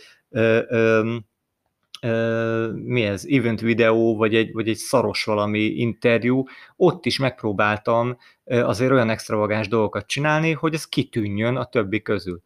mi 2.73 3.03
ez, 3.03 3.25
event 3.29 3.61
videó, 3.61 4.15
vagy 4.15 4.35
egy, 4.35 4.53
vagy 4.53 4.69
egy 4.69 4.77
szaros 4.77 5.23
valami 5.23 5.59
interjú, 5.59 6.43
ott 6.75 7.05
is 7.05 7.19
megpróbáltam 7.19 8.17
azért 8.45 8.91
olyan 8.91 9.09
extravagáns 9.09 9.67
dolgokat 9.67 10.07
csinálni, 10.07 10.51
hogy 10.51 10.73
ez 10.73 10.85
kitűnjön 10.85 11.55
a 11.55 11.65
többi 11.65 12.01
közül. 12.01 12.41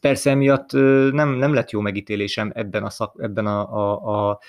Persze 0.00 0.30
emiatt 0.30 0.72
nem, 1.12 1.28
nem 1.28 1.54
lett 1.54 1.70
jó 1.70 1.80
megítélésem 1.80 2.52
ebben 2.54 2.84
a, 2.84 2.90
szak, 2.90 3.14
ebben 3.18 3.46
a, 3.46 3.72
a, 3.72 4.28
a 4.28 4.40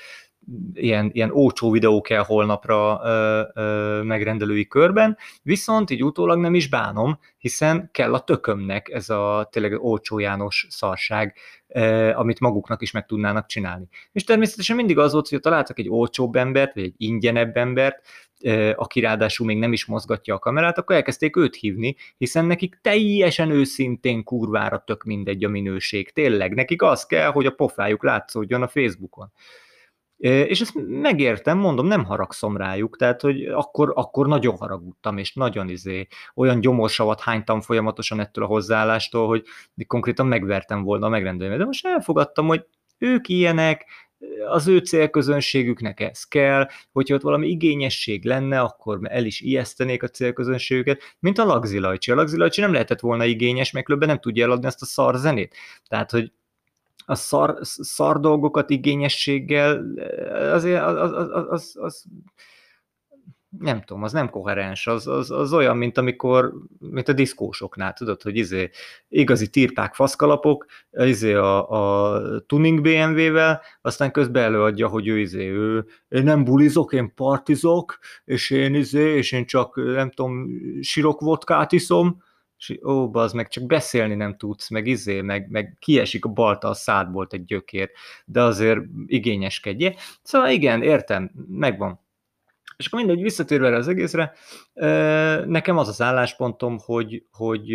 ilyen, 0.74 1.10
ilyen 1.14 1.32
ócsó 1.32 1.72
videó 1.72 2.02
kell 2.02 2.24
holnapra 2.24 3.02
ö, 3.04 3.42
ö, 3.54 4.02
megrendelői 4.04 4.68
körben, 4.68 5.18
viszont 5.42 5.90
így 5.90 6.04
utólag 6.04 6.40
nem 6.40 6.56
is 6.56 6.70
bánom, 6.70 7.20
hiszen 7.38 7.90
kell 7.92 8.14
a 8.14 8.24
tökömnek 8.24 8.90
ez 8.90 9.10
a 9.10 9.48
tényleg 9.52 9.82
ócsó 9.82 10.20
János 10.20 10.68
szarság, 10.70 11.36
ö, 11.68 12.12
amit 12.14 12.40
maguknak 12.40 12.82
is 12.82 12.92
meg 12.92 13.06
tudnának 13.06 13.46
csinálni. 13.46 13.88
És 14.12 14.24
természetesen 14.24 14.76
mindig 14.76 14.98
az 14.98 15.14
volt, 15.14 15.30
hogy 15.30 15.40
találtak 15.40 15.80
egy 15.80 15.90
olcsóbb 15.90 16.36
embert, 16.36 16.74
vagy 16.74 16.84
egy 16.84 16.94
ingyenebb 16.98 17.58
embert, 17.58 18.02
aki 18.76 19.00
ráadásul 19.00 19.46
még 19.46 19.58
nem 19.58 19.74
is 19.74 19.86
mozgatja 19.86 20.36
a 20.36 20.40
kamerát, 20.40 20.78
akkor 20.78 20.96
elkezdték 20.96 21.36
őt 21.36 21.56
hívni, 21.56 21.96
hiszen 22.18 22.46
nekik 22.46 22.80
teljesen 22.82 23.52
őszintén 23.52 24.24
kurvára 24.24 24.84
tök 24.86 25.04
mindegy 25.04 25.44
a 25.44 25.50
minőség. 25.50 26.12
Tényleg, 26.12 26.54
nekik 26.54 26.82
az 26.82 27.06
kell, 27.06 27.32
hogy 27.32 27.46
a 27.46 27.52
pofájuk 27.52 28.04
látszódjon 28.04 28.62
a 28.62 28.68
Facebookon. 28.68 29.32
És 30.20 30.62
ezt 30.62 30.74
megértem, 30.88 31.58
mondom, 31.58 31.86
nem 31.86 32.06
haragszom 32.06 32.58
rájuk, 32.58 32.98
tehát, 32.98 33.22
hogy 33.22 33.46
akkor, 33.46 33.92
akkor 33.96 34.28
nagyon 34.28 34.58
haragudtam, 34.58 35.18
és 35.18 35.34
nagyon 35.34 35.70
izé, 35.70 36.08
olyan 36.36 36.60
gyomorsavat 36.60 37.22
hánytam 37.22 37.62
folyamatosan 37.62 38.20
ettől 38.20 38.44
a 38.44 38.48
hozzáállástól, 38.48 39.28
hogy 39.28 39.44
konkrétan 39.88 40.28
megvertem 40.28 40.84
volna 40.84 41.06
a 41.06 41.10
megrendelőmet. 41.10 41.60
De 41.60 41.66
most 41.66 41.86
elfogadtam, 41.86 42.48
hogy 42.48 42.66
ők 42.98 43.28
ilyenek, 43.28 43.86
az 44.48 44.68
ő 44.68 44.78
célközönségüknek 44.78 46.00
ez 46.00 46.24
kell, 46.24 46.68
hogyha 46.92 47.16
ott 47.16 47.22
valami 47.22 47.48
igényesség 47.48 48.26
lenne, 48.26 48.60
akkor 48.60 49.00
el 49.04 49.26
is 49.26 49.42
ijesztenék 49.42 50.04
a 50.04 50.08
célközönségüket, 50.08 51.02
mint 51.20 51.38
a 51.38 51.46
lagzilajcsi. 51.46 52.12
A 52.12 52.16
lagzilajcsi 52.16 52.62
nem 52.62 52.72
lehetett 52.72 53.00
volna 53.00 53.26
igényes, 53.26 53.72
mert 53.72 53.88
nem 53.88 54.20
tudja 54.20 54.44
eladni 54.44 54.68
ezt 54.68 54.82
a 54.82 54.86
szar 54.86 55.16
zenét. 55.16 55.56
Tehát, 55.88 56.12
hogy 56.12 56.32
a 57.10 57.16
szar, 57.16 57.58
szar 57.62 58.20
dolgokat 58.20 58.70
igényességgel, 58.70 59.84
azért 60.54 60.84
az, 60.84 61.12
az, 61.12 61.30
az, 61.32 61.46
az, 61.50 61.76
az 61.80 62.04
nem 63.60 63.82
tudom, 63.82 64.04
az 64.04 64.12
nem 64.12 64.30
koherens, 64.30 64.88
az, 64.88 65.08
az, 65.08 65.32
az 65.32 65.54
olyan, 65.54 65.78
mint 65.78 65.98
amikor, 65.98 66.54
mint 66.80 67.08
a 67.08 67.14
diszkósoknál, 67.14 67.94
tudod, 67.94 68.22
hogy 68.22 68.36
izé, 68.36 68.70
igazi 69.08 69.50
tirpák, 69.50 69.94
faszkalapok, 69.94 70.66
izé 70.92 71.34
a, 71.34 71.70
a 71.70 72.22
tuning 72.46 72.82
BMW-vel, 72.82 73.62
aztán 73.82 74.12
közben 74.12 74.44
előadja, 74.44 74.88
hogy 74.88 75.08
ő 75.08 75.20
izé, 75.20 75.50
ő, 75.52 75.86
én 76.08 76.24
nem 76.24 76.44
bulizok, 76.44 76.94
én 76.94 77.14
partizok, 77.16 78.00
és 78.26 78.50
én 78.50 78.74
izé, 78.74 79.16
és 79.16 79.32
én 79.32 79.46
csak, 79.46 79.76
nem 79.76 80.12
tudom, 80.12 80.48
sirok 80.82 81.20
vodkát 81.22 81.72
iszom, 81.72 82.22
és 82.60 82.80
ó, 82.84 83.16
az 83.16 83.34
meg 83.34 83.48
csak 83.48 83.66
beszélni 83.66 84.16
nem 84.16 84.38
tudsz, 84.38 84.70
meg 84.70 84.88
izé, 84.88 85.22
meg, 85.22 85.50
meg 85.50 85.78
kiesik 85.80 86.26
a 86.26 86.30
balta 86.30 86.68
a 86.68 86.74
szádból 86.74 87.28
egy 87.30 87.46
gyökér, 87.46 87.92
de 88.26 88.42
azért 88.42 88.80
igényeskedje. 89.06 89.96
Szóval 90.22 90.50
igen, 90.50 90.82
értem, 90.82 91.32
megvan. 91.48 92.00
És 92.78 92.86
akkor 92.86 93.00
mindegy, 93.00 93.22
visszatérve 93.22 93.68
erre 93.68 93.76
az 93.76 93.88
egészre, 93.88 94.34
nekem 95.46 95.78
az 95.78 95.88
az 95.88 96.02
álláspontom, 96.02 96.78
hogy, 96.78 97.26
hogy 97.32 97.70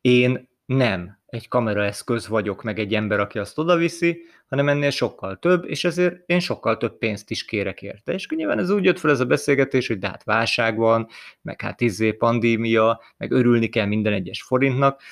én 0.00 0.48
nem 0.66 1.18
egy 1.34 1.48
kameraeszköz 1.48 2.28
vagyok, 2.28 2.62
meg 2.62 2.78
egy 2.78 2.94
ember, 2.94 3.20
aki 3.20 3.38
azt 3.38 3.58
odaviszi, 3.58 4.22
hanem 4.48 4.68
ennél 4.68 4.90
sokkal 4.90 5.38
több, 5.38 5.64
és 5.64 5.84
ezért 5.84 6.22
én 6.26 6.40
sokkal 6.40 6.76
több 6.76 6.98
pénzt 6.98 7.30
is 7.30 7.44
kérek 7.44 7.82
érte. 7.82 8.12
És 8.12 8.28
nyilván 8.28 8.58
ez 8.58 8.70
úgy 8.70 8.84
jött 8.84 8.98
fel 8.98 9.10
ez 9.10 9.20
a 9.20 9.24
beszélgetés, 9.24 9.86
hogy 9.86 9.98
de 9.98 10.06
hát 10.06 10.24
válság 10.24 10.76
van, 10.76 11.08
meg 11.42 11.60
hát 11.60 11.80
izé 11.80 12.12
pandémia, 12.12 13.00
meg 13.16 13.32
örülni 13.32 13.68
kell 13.68 13.86
minden 13.86 14.12
egyes 14.12 14.42
forintnak, 14.42 15.02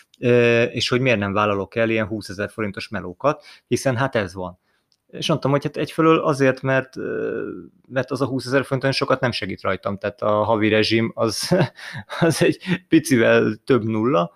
és 0.70 0.88
hogy 0.88 1.00
miért 1.00 1.18
nem 1.18 1.32
vállalok 1.32 1.74
el 1.76 1.90
ilyen 1.90 2.06
20 2.06 2.28
ezer 2.28 2.50
forintos 2.50 2.88
melókat, 2.88 3.44
hiszen 3.66 3.96
hát 3.96 4.16
ez 4.16 4.34
van. 4.34 4.58
És 5.06 5.28
mondtam, 5.28 5.50
hogy 5.50 5.64
hát 5.64 5.76
egyfelől 5.76 6.18
azért, 6.18 6.62
mert, 6.62 6.94
mert 7.88 8.10
az 8.10 8.20
a 8.20 8.26
20 8.26 8.46
ezer 8.46 8.64
forinton 8.64 8.92
sokat 8.92 9.20
nem 9.20 9.30
segít 9.30 9.60
rajtam, 9.60 9.98
tehát 9.98 10.22
a 10.22 10.30
havi 10.30 10.68
rezsim 10.68 11.12
az, 11.14 11.56
az 12.20 12.42
egy 12.42 12.58
picivel 12.88 13.54
több 13.64 13.84
nulla, 13.84 14.32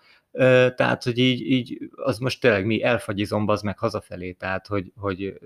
tehát, 0.74 1.02
hogy 1.02 1.18
így, 1.18 1.50
így 1.50 1.90
az 1.94 2.18
most 2.18 2.40
tényleg 2.40 2.66
mi 2.66 2.82
elfagyizom 2.82 3.48
az 3.48 3.62
meg 3.62 3.78
hazafelé, 3.78 4.32
tehát, 4.32 4.66
hogy, 4.66 4.92
hogy 4.96 5.40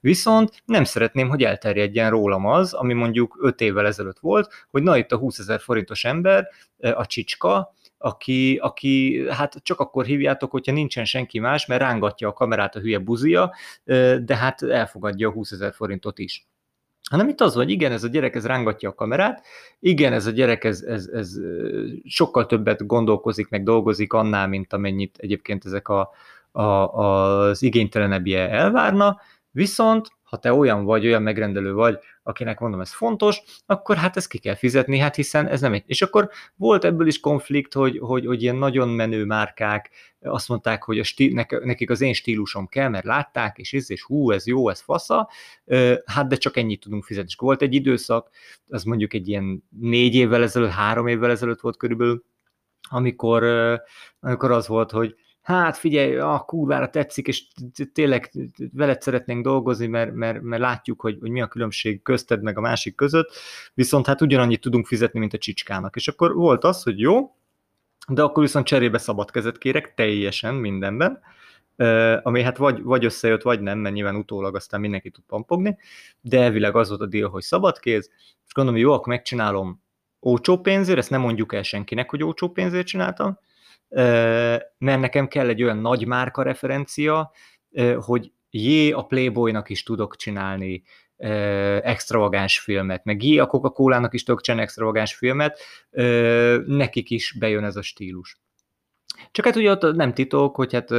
viszont 0.00 0.62
nem 0.64 0.84
szeretném, 0.84 1.28
hogy 1.28 1.42
elterjedjen 1.42 2.10
rólam 2.10 2.46
az, 2.46 2.72
ami 2.72 2.92
mondjuk 2.92 3.38
5 3.40 3.60
évvel 3.60 3.86
ezelőtt 3.86 4.18
volt, 4.18 4.66
hogy 4.70 4.82
na 4.82 4.96
itt 4.96 5.12
a 5.12 5.16
20 5.16 5.38
ezer 5.38 5.60
forintos 5.60 6.04
ember, 6.04 6.48
a 6.78 7.06
csicska, 7.06 7.74
aki, 7.98 8.56
aki 8.56 9.24
hát 9.30 9.54
csak 9.62 9.80
akkor 9.80 10.04
hívjátok, 10.04 10.50
hogyha 10.50 10.72
nincsen 10.72 11.04
senki 11.04 11.38
más, 11.38 11.66
mert 11.66 11.80
rángatja 11.80 12.28
a 12.28 12.32
kamerát 12.32 12.76
a 12.76 12.80
hülye 12.80 12.98
buzia, 12.98 13.54
de 14.22 14.36
hát 14.36 14.62
elfogadja 14.62 15.28
a 15.28 15.32
20 15.32 15.50
ezer 15.50 15.72
forintot 15.72 16.18
is 16.18 16.46
hanem 17.12 17.28
itt 17.28 17.40
az, 17.40 17.54
hogy 17.54 17.70
igen, 17.70 17.92
ez 17.92 18.04
a 18.04 18.08
gyerek 18.08 18.34
ez 18.34 18.46
rángatja 18.46 18.88
a 18.88 18.94
kamerát, 18.94 19.44
igen, 19.80 20.12
ez 20.12 20.26
a 20.26 20.30
gyerek 20.30 20.64
ez, 20.64 20.82
ez, 20.82 21.06
ez 21.06 21.34
sokkal 22.04 22.46
többet 22.46 22.86
gondolkozik, 22.86 23.48
meg 23.48 23.62
dolgozik 23.62 24.12
annál, 24.12 24.48
mint 24.48 24.72
amennyit 24.72 25.16
egyébként 25.18 25.64
ezek 25.64 25.88
a, 25.88 26.10
a, 26.50 26.62
az 26.62 27.62
igénytelenebbje 27.62 28.50
elvárna, 28.50 29.20
viszont 29.50 30.08
ha 30.32 30.38
te 30.38 30.52
olyan 30.52 30.84
vagy, 30.84 31.06
olyan 31.06 31.22
megrendelő 31.22 31.72
vagy, 31.72 31.98
akinek 32.22 32.58
mondom, 32.58 32.80
ez 32.80 32.92
fontos, 32.92 33.42
akkor 33.66 33.96
hát 33.96 34.16
ezt 34.16 34.28
ki 34.28 34.38
kell 34.38 34.54
fizetni, 34.54 34.98
hát 34.98 35.14
hiszen 35.14 35.46
ez 35.46 35.60
nem 35.60 35.72
egy. 35.72 35.82
És 35.86 36.02
akkor 36.02 36.30
volt 36.56 36.84
ebből 36.84 37.06
is 37.06 37.20
konflikt, 37.20 37.72
hogy, 37.72 37.98
hogy, 37.98 38.26
hogy 38.26 38.42
ilyen 38.42 38.56
nagyon 38.56 38.88
menő 38.88 39.24
márkák 39.24 39.90
azt 40.20 40.48
mondták, 40.48 40.82
hogy 40.82 40.98
a 40.98 41.02
stíl, 41.02 41.46
nekik 41.64 41.90
az 41.90 42.00
én 42.00 42.12
stílusom 42.12 42.66
kell, 42.66 42.88
mert 42.88 43.04
látták, 43.04 43.58
és 43.58 43.72
ez, 43.72 43.90
és 43.90 44.02
hú, 44.02 44.30
ez 44.30 44.46
jó, 44.46 44.68
ez 44.68 44.80
fasza, 44.80 45.28
hát 46.04 46.28
de 46.28 46.36
csak 46.36 46.56
ennyit 46.56 46.80
tudunk 46.80 47.04
fizetni. 47.04 47.28
És 47.30 47.36
volt 47.36 47.62
egy 47.62 47.74
időszak, 47.74 48.30
az 48.68 48.82
mondjuk 48.82 49.14
egy 49.14 49.28
ilyen 49.28 49.64
négy 49.80 50.14
évvel 50.14 50.42
ezelőtt, 50.42 50.70
három 50.70 51.06
évvel 51.06 51.30
ezelőtt 51.30 51.60
volt 51.60 51.76
körülbelül, 51.76 52.24
amikor, 52.90 53.44
amikor 54.20 54.50
az 54.50 54.68
volt, 54.68 54.90
hogy 54.90 55.14
hát 55.42 55.76
figyelj, 55.76 56.16
a 56.16 56.38
kurvára 56.38 56.90
tetszik, 56.90 57.26
és 57.26 57.46
tényleg 57.92 58.30
veled 58.72 59.02
szeretnénk 59.02 59.44
dolgozni, 59.44 59.86
mert, 59.86 60.12
mert, 60.12 60.40
mert 60.40 60.62
látjuk, 60.62 61.00
hogy, 61.00 61.18
hogy 61.20 61.30
mi 61.30 61.40
a 61.40 61.46
különbség 61.46 62.02
közted 62.02 62.42
meg 62.42 62.58
a 62.58 62.60
másik 62.60 62.94
között, 62.94 63.30
viszont 63.74 64.06
hát 64.06 64.20
ugyanannyit 64.20 64.60
tudunk 64.60 64.86
fizetni, 64.86 65.18
mint 65.18 65.34
a 65.34 65.38
csicskának. 65.38 65.96
És 65.96 66.08
akkor 66.08 66.34
volt 66.34 66.64
az, 66.64 66.82
hogy 66.82 66.98
jó, 66.98 67.34
de 68.08 68.22
akkor 68.22 68.42
viszont 68.42 68.66
cserébe 68.66 68.98
szabad 68.98 69.30
kezet 69.30 69.58
kérek 69.58 69.94
teljesen 69.94 70.54
mindenben, 70.54 71.20
ami 72.22 72.42
hát 72.42 72.56
vagy, 72.56 72.82
vagy 72.82 73.04
összejött, 73.04 73.42
vagy 73.42 73.60
nem, 73.60 73.78
mert 73.78 73.94
nyilván 73.94 74.16
utólag 74.16 74.54
aztán 74.54 74.80
mindenki 74.80 75.10
tud 75.10 75.24
pampogni, 75.26 75.78
de 76.20 76.42
elvileg 76.42 76.76
az 76.76 76.88
volt 76.88 77.00
a 77.00 77.06
deal, 77.06 77.30
hogy 77.30 77.42
szabad 77.42 77.78
kéz, 77.78 78.10
és 78.46 78.52
gondolom, 78.52 78.80
jó, 78.80 78.92
akkor 78.92 79.08
megcsinálom 79.08 79.82
ócsó 80.22 80.58
pénzért, 80.58 80.98
ezt 80.98 81.10
nem 81.10 81.20
mondjuk 81.20 81.54
el 81.54 81.62
senkinek, 81.62 82.10
hogy 82.10 82.22
ócsó 82.22 82.48
pénzért 82.48 82.86
csináltam, 82.86 83.38
mert 84.78 85.00
nekem 85.00 85.28
kell 85.28 85.48
egy 85.48 85.62
olyan 85.62 85.78
nagy 85.78 86.06
márka 86.06 86.42
referencia, 86.42 87.32
hogy 87.96 88.32
jé, 88.50 88.90
a 88.90 89.02
Playboynak 89.02 89.70
is 89.70 89.82
tudok 89.82 90.16
csinálni 90.16 90.82
extravagáns 91.82 92.58
filmet, 92.58 93.04
meg 93.04 93.22
a 93.38 93.46
Coca-Cola-nak 93.46 94.14
is 94.14 94.22
tudok 94.22 94.40
csinálni 94.40 94.66
extravagáns 94.66 95.14
filmet, 95.14 95.60
nekik 96.66 97.10
is 97.10 97.36
bejön 97.38 97.64
ez 97.64 97.76
a 97.76 97.82
stílus. 97.82 98.40
Csak 99.30 99.44
hát 99.44 99.56
ugye 99.56 99.70
ott 99.70 99.94
nem 99.94 100.14
titok, 100.14 100.56
hogy 100.56 100.72
hát 100.72 100.90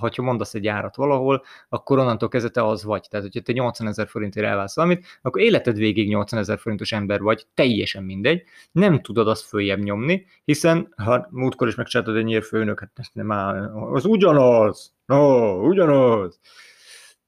ha 0.00 0.10
mondasz 0.22 0.54
egy 0.54 0.66
árat 0.66 0.96
valahol, 0.96 1.44
akkor 1.68 1.98
onnantól 1.98 2.28
kezdve 2.28 2.66
az 2.66 2.84
vagy. 2.84 3.06
Tehát, 3.10 3.26
hogyha 3.26 3.40
te 3.40 3.52
80 3.52 3.86
ezer 3.86 4.08
forintért 4.08 4.46
elválsz 4.46 4.74
valamit, 4.76 5.06
akkor 5.22 5.40
életed 5.40 5.76
végig 5.76 6.08
80 6.08 6.40
ezer 6.40 6.58
forintos 6.58 6.92
ember 6.92 7.20
vagy, 7.20 7.46
teljesen 7.54 8.02
mindegy, 8.02 8.42
nem 8.72 9.00
tudod 9.00 9.28
azt 9.28 9.44
följebb 9.46 9.78
nyomni, 9.78 10.26
hiszen 10.44 10.94
ha 10.96 11.26
múltkor 11.30 11.68
is 11.68 11.74
megcsináltad 11.74 12.16
egy 12.16 12.24
nyírfőnök, 12.24 12.80
hát 12.80 13.10
nem 13.12 13.32
áll, 13.32 13.72
az 13.92 14.04
ugyanaz, 14.04 14.94
no, 15.06 15.52
ugyanaz. 15.66 16.40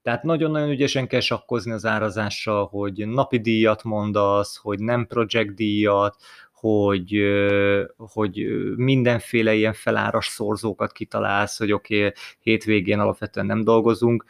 Tehát 0.02 0.22
nagyon-nagyon 0.22 0.70
ügyesen 0.70 1.06
kell 1.06 1.20
sakkozni 1.20 1.72
az 1.72 1.86
árazással, 1.86 2.66
hogy 2.66 3.08
napi 3.08 3.38
díjat 3.38 3.82
mondasz, 3.82 4.56
hogy 4.56 4.78
nem 4.78 5.06
project 5.06 5.54
díjat, 5.54 6.16
hogy, 6.60 7.22
hogy 7.96 8.46
mindenféle 8.76 9.54
ilyen 9.54 9.72
feláras 9.72 10.26
szorzókat 10.26 10.92
kitalálsz, 10.92 11.58
hogy 11.58 11.72
oké, 11.72 11.98
okay, 11.98 12.12
hétvégén 12.40 12.98
alapvetően 12.98 13.46
nem 13.46 13.64
dolgozunk, 13.64 14.24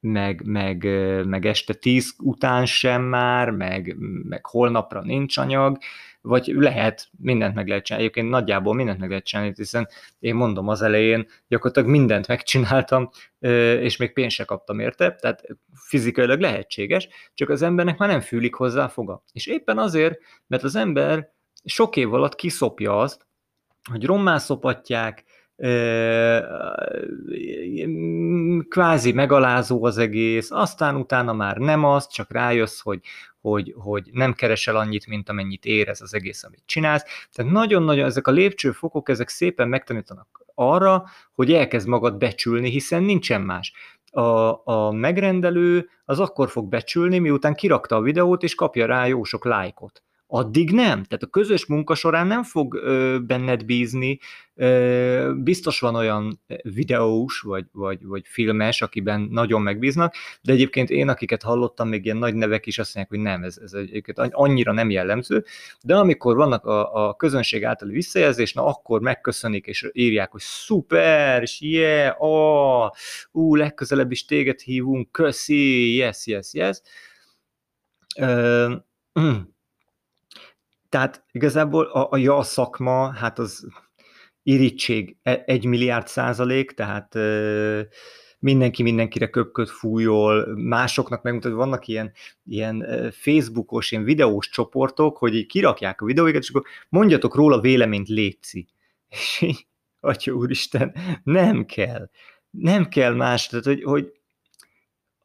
meg, 0.00 0.42
meg, 0.44 0.84
meg 1.26 1.46
este 1.46 1.74
tíz 1.74 2.14
után 2.18 2.66
sem 2.66 3.02
már, 3.02 3.50
meg, 3.50 3.96
meg 4.28 4.46
holnapra 4.46 5.02
nincs 5.02 5.36
anyag, 5.36 5.78
vagy 6.22 6.46
lehet, 6.46 7.08
mindent 7.18 7.54
meg 7.54 7.68
lehet 7.68 7.84
csinálni. 7.84 8.06
Egyébként 8.06 8.30
nagyjából 8.30 8.74
mindent 8.74 8.98
meg 8.98 9.08
lehet 9.08 9.24
csinálni, 9.24 9.52
hiszen 9.56 9.88
én 10.18 10.34
mondom 10.34 10.68
az 10.68 10.82
elején, 10.82 11.26
gyakorlatilag 11.48 11.88
mindent 11.88 12.26
megcsináltam, 12.26 13.10
és 13.80 13.96
még 13.96 14.12
pénzt 14.12 14.34
se 14.34 14.44
kaptam 14.44 14.78
érte, 14.78 15.14
tehát 15.14 15.46
fizikailag 15.74 16.40
lehetséges, 16.40 17.08
csak 17.34 17.48
az 17.48 17.62
embernek 17.62 17.98
már 17.98 18.08
nem 18.08 18.20
fűlik 18.20 18.54
hozzá 18.54 18.88
foga. 18.88 19.22
És 19.32 19.46
éppen 19.46 19.78
azért, 19.78 20.18
mert 20.46 20.62
az 20.62 20.76
ember 20.76 21.30
sok 21.64 21.96
év 21.96 22.14
alatt 22.14 22.34
kiszopja 22.34 22.98
azt, 22.98 23.26
hogy 23.90 24.04
rommá 24.04 24.38
szopatják, 24.38 25.24
kvázi 28.68 29.12
megalázó 29.12 29.84
az 29.84 29.98
egész, 29.98 30.50
aztán 30.50 30.96
utána 30.96 31.32
már 31.32 31.56
nem 31.56 31.84
az, 31.84 32.08
csak 32.08 32.32
rájössz, 32.32 32.80
hogy, 32.80 33.00
hogy, 33.42 33.74
hogy 33.76 34.08
nem 34.12 34.32
keresel 34.32 34.76
annyit, 34.76 35.06
mint 35.06 35.28
amennyit 35.28 35.64
érez 35.64 36.00
az 36.00 36.14
egész, 36.14 36.44
amit 36.44 36.62
csinálsz. 36.66 37.04
Tehát 37.32 37.52
nagyon-nagyon 37.52 38.04
ezek 38.04 38.26
a 38.26 38.30
lépcsőfokok, 38.30 39.08
ezek 39.08 39.28
szépen 39.28 39.68
megtanítanak 39.68 40.44
arra, 40.54 41.04
hogy 41.32 41.52
elkezd 41.52 41.88
magad 41.88 42.16
becsülni, 42.16 42.70
hiszen 42.70 43.02
nincsen 43.02 43.40
más. 43.40 43.72
A, 44.10 44.20
a 44.64 44.90
megrendelő 44.90 45.88
az 46.04 46.20
akkor 46.20 46.50
fog 46.50 46.68
becsülni, 46.68 47.18
miután 47.18 47.54
kirakta 47.54 47.96
a 47.96 48.00
videót, 48.00 48.42
és 48.42 48.54
kapja 48.54 48.86
rá 48.86 49.06
jó 49.06 49.24
sok 49.24 49.44
lájkot 49.44 50.02
addig 50.34 50.70
nem. 50.70 51.04
Tehát 51.04 51.22
a 51.22 51.26
közös 51.26 51.66
munka 51.66 51.94
során 51.94 52.26
nem 52.26 52.42
fog 52.42 52.74
ö, 52.74 53.18
benned 53.26 53.64
bízni. 53.64 54.18
Ö, 54.54 55.32
biztos 55.36 55.80
van 55.80 55.94
olyan 55.94 56.40
videós 56.62 57.40
vagy, 57.40 57.64
vagy, 57.72 58.04
vagy 58.04 58.22
filmes, 58.26 58.82
akiben 58.82 59.20
nagyon 59.20 59.62
megbíznak, 59.62 60.14
de 60.42 60.52
egyébként 60.52 60.90
én, 60.90 61.08
akiket 61.08 61.42
hallottam, 61.42 61.88
még 61.88 62.04
ilyen 62.04 62.16
nagy 62.16 62.34
nevek 62.34 62.66
is 62.66 62.78
azt 62.78 62.94
mondják, 62.94 63.16
hogy 63.16 63.32
nem, 63.32 63.42
ez, 63.42 63.56
ez 63.62 63.72
egyébként 63.72 64.18
annyira 64.18 64.72
nem 64.72 64.90
jellemző, 64.90 65.44
de 65.82 65.96
amikor 65.96 66.36
vannak 66.36 66.64
a, 66.64 67.08
a 67.08 67.14
közönség 67.14 67.64
általi 67.64 67.92
visszajelzés, 67.92 68.52
na 68.52 68.66
akkor 68.66 69.00
megköszönik 69.00 69.66
és 69.66 69.88
írják, 69.92 70.30
hogy 70.30 70.40
szuper, 70.40 71.42
és 71.42 71.60
yeah, 71.60 72.14
oh, 72.18 72.90
ú, 73.32 73.54
legközelebb 73.54 74.10
is 74.10 74.24
téged 74.24 74.60
hívunk, 74.60 75.12
köszi, 75.12 75.94
yes, 75.94 76.26
yes, 76.26 76.52
yes. 76.52 76.80
Ö, 78.16 78.72
Tehát 80.92 81.24
igazából 81.30 81.84
a, 81.84 82.08
a 82.10 82.16
ja 82.16 82.42
szakma, 82.42 83.12
hát 83.12 83.38
az 83.38 83.66
irítség 84.42 85.16
e, 85.22 85.42
egy 85.46 85.64
milliárd 85.64 86.06
százalék, 86.06 86.70
tehát 86.70 87.14
mindenki 88.38 88.82
mindenkire 88.82 89.30
köpköd 89.30 89.68
fújol, 89.68 90.56
másoknak 90.56 91.22
megmutatja, 91.22 91.56
vannak 91.56 91.86
ilyen, 91.86 92.12
ilyen 92.44 92.86
Facebookos, 93.12 93.90
ilyen 93.90 94.04
videós 94.04 94.48
csoportok, 94.48 95.16
hogy 95.16 95.34
így 95.34 95.46
kirakják 95.46 96.00
a 96.00 96.04
videóikat, 96.04 96.42
és 96.42 96.48
akkor 96.48 96.64
mondjatok 96.88 97.34
róla 97.34 97.60
véleményt 97.60 98.08
létszi. 98.08 98.66
És 99.08 99.40
így, 99.40 99.66
atya 100.00 100.32
úristen, 100.32 100.94
nem 101.22 101.64
kell. 101.64 102.10
Nem 102.50 102.88
kell 102.88 103.14
más, 103.14 103.46
tehát 103.46 103.64
hogy, 103.64 103.82
hogy 103.82 104.12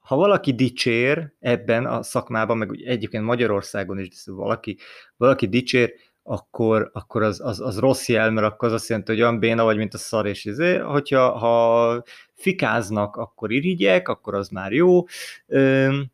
ha 0.07 0.15
valaki 0.15 0.53
dicsér 0.53 1.33
ebben 1.39 1.85
a 1.85 2.03
szakmában, 2.03 2.57
meg 2.57 2.81
egyébként 2.85 3.23
Magyarországon 3.23 3.99
is, 3.99 4.23
de 4.25 4.31
valaki, 4.31 4.77
valaki 5.17 5.47
dicsér, 5.47 5.93
akkor, 6.23 6.89
akkor 6.93 7.23
az, 7.23 7.41
az, 7.43 7.61
az 7.61 7.79
rossz 7.79 8.07
jel, 8.07 8.31
mert 8.31 8.47
akkor 8.47 8.67
az 8.67 8.73
azt 8.73 8.89
jelenti, 8.89 9.11
hogy 9.11 9.21
olyan 9.21 9.39
béna 9.39 9.63
vagy, 9.63 9.77
mint 9.77 9.93
a 9.93 9.97
szar, 9.97 10.25
és 10.25 10.45
izé, 10.45 10.77
hogyha 10.77 11.37
ha 11.37 12.03
fikáznak, 12.33 13.15
akkor 13.15 13.51
irigyek, 13.51 14.07
akkor 14.07 14.35
az 14.35 14.49
már 14.49 14.71
jó. 14.71 15.03
Üm, 15.47 16.11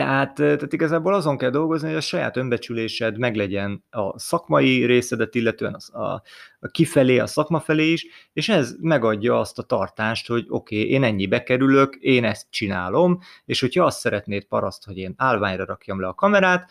tehát, 0.00 0.34
tehát 0.34 0.72
igazából 0.72 1.14
azon 1.14 1.38
kell 1.38 1.50
dolgozni, 1.50 1.88
hogy 1.88 1.96
a 1.96 2.00
saját 2.00 2.36
önbecsülésed 2.36 3.18
meglegyen 3.18 3.84
a 3.90 4.18
szakmai 4.18 4.84
részedet, 4.84 5.34
illetően 5.34 5.74
a, 5.74 5.98
a, 6.02 6.22
a 6.60 6.66
kifelé, 6.66 7.18
a 7.18 7.26
szakma 7.26 7.60
felé 7.60 7.92
is, 7.92 8.06
és 8.32 8.48
ez 8.48 8.74
megadja 8.80 9.38
azt 9.38 9.58
a 9.58 9.62
tartást, 9.62 10.26
hogy 10.26 10.46
oké, 10.48 10.76
okay, 10.76 10.90
én 10.90 11.04
ennyibe 11.04 11.42
kerülök, 11.42 11.94
én 11.94 12.24
ezt 12.24 12.46
csinálom, 12.50 13.18
és 13.44 13.60
hogyha 13.60 13.84
azt 13.84 13.98
szeretnéd 13.98 14.44
paraszt, 14.44 14.84
hogy 14.84 14.96
én 14.96 15.14
állványra 15.16 15.64
rakjam 15.64 16.00
le 16.00 16.06
a 16.06 16.14
kamerát, 16.14 16.70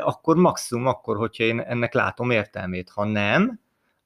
akkor 0.00 0.36
maximum 0.36 0.86
akkor, 0.86 1.16
hogyha 1.16 1.44
én 1.44 1.60
ennek 1.60 1.94
látom 1.94 2.30
értelmét. 2.30 2.90
Ha 2.90 3.04
nem, 3.04 3.60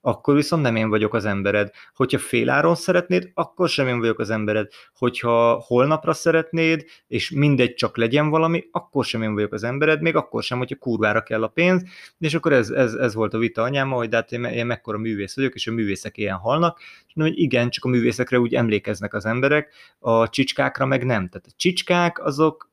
akkor 0.07 0.35
viszont 0.35 0.63
nem 0.63 0.77
én 0.77 0.89
vagyok 0.89 1.15
az 1.15 1.25
embered. 1.25 1.71
Hogyha 1.95 2.19
féláron 2.19 2.75
szeretnéd, 2.75 3.31
akkor 3.35 3.69
sem 3.69 3.89
én 3.89 3.99
vagyok 3.99 4.19
az 4.19 4.31
embered. 4.31 4.69
Hogyha 4.95 5.63
holnapra 5.67 6.13
szeretnéd, 6.13 6.85
és 7.07 7.31
mindegy, 7.31 7.75
csak 7.75 7.97
legyen 7.97 8.29
valami, 8.29 8.69
akkor 8.71 9.05
sem 9.05 9.23
én 9.23 9.35
vagyok 9.35 9.53
az 9.53 9.63
embered, 9.63 10.01
még 10.01 10.17
akkor 10.17 10.43
sem, 10.43 10.59
hogyha 10.59 10.77
kurvára 10.77 11.23
kell 11.23 11.43
a 11.43 11.49
pénz, 11.49 11.83
és 12.19 12.35
akkor 12.35 12.53
ez, 12.53 12.71
ez, 12.71 12.95
ez 12.95 13.15
volt 13.15 13.35
a 13.35 13.39
vita 13.39 13.63
anyám, 13.63 13.91
hogy 13.91 14.09
de 14.09 14.17
hát 14.17 14.33
én, 14.33 14.45
én 14.45 14.67
mekkora 14.67 14.99
művész 14.99 15.37
vagyok, 15.37 15.55
és 15.55 15.67
a 15.67 15.73
művészek 15.73 16.17
ilyen 16.17 16.37
halnak, 16.37 16.79
és 16.81 17.15
mondom, 17.15 17.35
hogy 17.35 17.43
igen, 17.45 17.71
csak 17.71 17.85
a 17.85 17.89
művészekre 17.89 18.39
úgy 18.39 18.55
emlékeznek 18.55 19.15
az 19.15 19.27
emberek, 19.27 19.75
a 19.99 20.29
csicskákra 20.29 20.87
meg 20.87 21.05
nem. 21.05 21.29
Tehát 21.29 21.47
a 21.47 21.55
csicskák 21.57 22.25
azok 22.25 22.73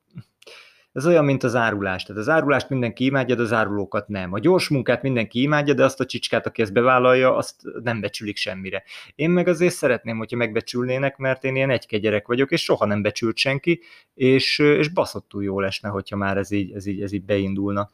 ez 0.92 1.06
olyan, 1.06 1.24
mint 1.24 1.42
az 1.42 1.54
árulás. 1.54 2.02
Tehát 2.02 2.20
az 2.20 2.28
árulást 2.28 2.68
mindenki 2.68 3.04
imádja, 3.04 3.34
de 3.34 3.42
az 3.42 3.52
árulókat 3.52 4.08
nem. 4.08 4.32
A 4.32 4.38
gyors 4.38 4.68
munkát 4.68 5.02
mindenki 5.02 5.42
imádja, 5.42 5.74
de 5.74 5.84
azt 5.84 6.00
a 6.00 6.06
csicskát, 6.06 6.46
aki 6.46 6.62
ezt 6.62 6.72
bevállalja, 6.72 7.36
azt 7.36 7.54
nem 7.82 8.00
becsülik 8.00 8.36
semmire. 8.36 8.82
Én 9.14 9.30
meg 9.30 9.48
azért 9.48 9.74
szeretném, 9.74 10.18
hogyha 10.18 10.36
megbecsülnének, 10.36 11.16
mert 11.16 11.44
én 11.44 11.56
ilyen 11.56 11.70
egy 11.70 12.00
gyerek 12.00 12.26
vagyok, 12.26 12.50
és 12.50 12.62
soha 12.62 12.84
nem 12.84 13.02
becsült 13.02 13.36
senki, 13.36 13.80
és, 14.14 14.58
és 14.58 14.88
baszottul 14.88 15.42
jó 15.42 15.60
lesne, 15.60 15.88
hogyha 15.88 16.16
már 16.16 16.36
ez 16.36 16.50
így, 16.50 16.72
ez 16.72 16.86
így, 16.86 17.02
ez 17.02 17.12
így 17.12 17.24
beindulna. 17.24 17.90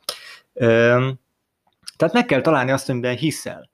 Tehát 1.97 2.13
meg 2.13 2.27
kell 2.27 2.41
találni 2.41 2.71
azt, 2.71 2.89
amiben 2.89 3.17
hiszel 3.17 3.71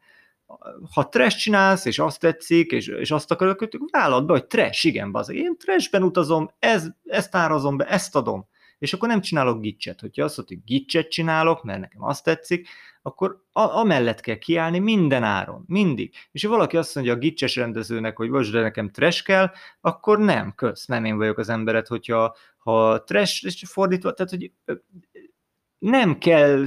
ha 0.94 1.08
trash 1.08 1.36
csinálsz, 1.36 1.84
és 1.84 1.98
azt 1.98 2.20
tetszik, 2.20 2.70
és, 2.70 2.86
és 2.86 3.10
azt 3.10 3.30
akarok, 3.30 3.58
hogy 3.58 3.78
vállalt 3.90 4.26
be, 4.26 4.32
hogy 4.32 4.46
trash, 4.46 4.86
igen, 4.86 5.12
baz, 5.12 5.30
én 5.30 5.56
trashben 5.58 6.02
utazom, 6.02 6.50
ez, 6.58 6.86
ezt 7.04 7.34
árazom 7.34 7.76
be, 7.76 7.84
ezt 7.84 8.16
adom 8.16 8.48
és 8.78 8.92
akkor 8.92 9.08
nem 9.08 9.20
csinálok 9.20 9.60
gicset. 9.60 10.00
Hogyha 10.00 10.24
azt 10.24 10.36
mondod, 10.36 10.56
hogy 10.56 10.64
gicset 10.64 11.08
csinálok, 11.08 11.62
mert 11.62 11.80
nekem 11.80 12.04
azt 12.04 12.24
tetszik, 12.24 12.68
akkor 13.02 13.42
a- 13.52 13.76
amellett 13.78 14.20
kell 14.20 14.36
kiállni 14.36 14.78
minden 14.78 15.22
áron, 15.22 15.64
mindig. 15.66 16.14
És 16.32 16.44
ha 16.44 16.50
valaki 16.50 16.76
azt 16.76 16.94
mondja 16.94 17.12
a 17.12 17.16
gicses 17.16 17.56
rendezőnek, 17.56 18.16
hogy 18.16 18.28
most 18.28 18.52
de 18.52 18.60
nekem 18.60 18.90
trash 18.90 19.24
kell, 19.24 19.50
akkor 19.80 20.18
nem, 20.18 20.52
kösz, 20.54 20.86
nem 20.86 21.04
én 21.04 21.16
vagyok 21.16 21.38
az 21.38 21.48
emberet, 21.48 21.86
hogyha 21.86 22.36
ha 22.58 23.02
trash, 23.04 23.44
és 23.44 23.62
fordítva, 23.66 24.12
tehát 24.12 24.30
hogy 24.30 24.52
nem 25.78 26.18
kell 26.18 26.64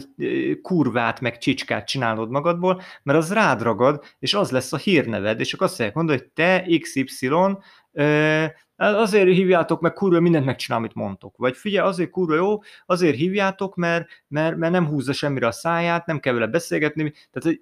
kurvát 0.61 1.19
meg 1.21 1.37
csicskát 1.37 1.87
csinálnod 1.87 2.29
magadból, 2.29 2.81
mert 3.03 3.17
az 3.17 3.33
rád 3.33 3.61
ragad, 3.61 4.03
és 4.19 4.33
az 4.33 4.51
lesz 4.51 4.73
a 4.73 4.77
hírneved, 4.77 5.39
és 5.39 5.53
akkor 5.53 5.67
azt 5.67 5.77
mondják 5.77 5.97
mondani, 5.97 6.19
hogy 6.19 6.29
te 6.29 6.65
XY 6.79 7.29
azért 8.75 9.27
hívjátok 9.27 9.81
meg, 9.81 9.93
kurva, 9.93 10.19
mindent 10.19 10.45
megcsinál, 10.45 10.79
amit 10.79 10.93
mondtok. 10.93 11.37
Vagy 11.37 11.57
figyelj, 11.57 11.87
azért 11.87 12.09
kurva 12.09 12.35
jó, 12.35 12.61
azért 12.85 13.15
hívjátok, 13.15 13.75
mert, 13.75 14.07
mert, 14.27 14.55
mert 14.55 14.71
nem 14.71 14.87
húzza 14.87 15.13
semmire 15.13 15.47
a 15.47 15.51
száját, 15.51 16.05
nem 16.05 16.19
kell 16.19 16.33
vele 16.33 16.47
beszélgetni. 16.47 17.13
Tehát 17.31 17.59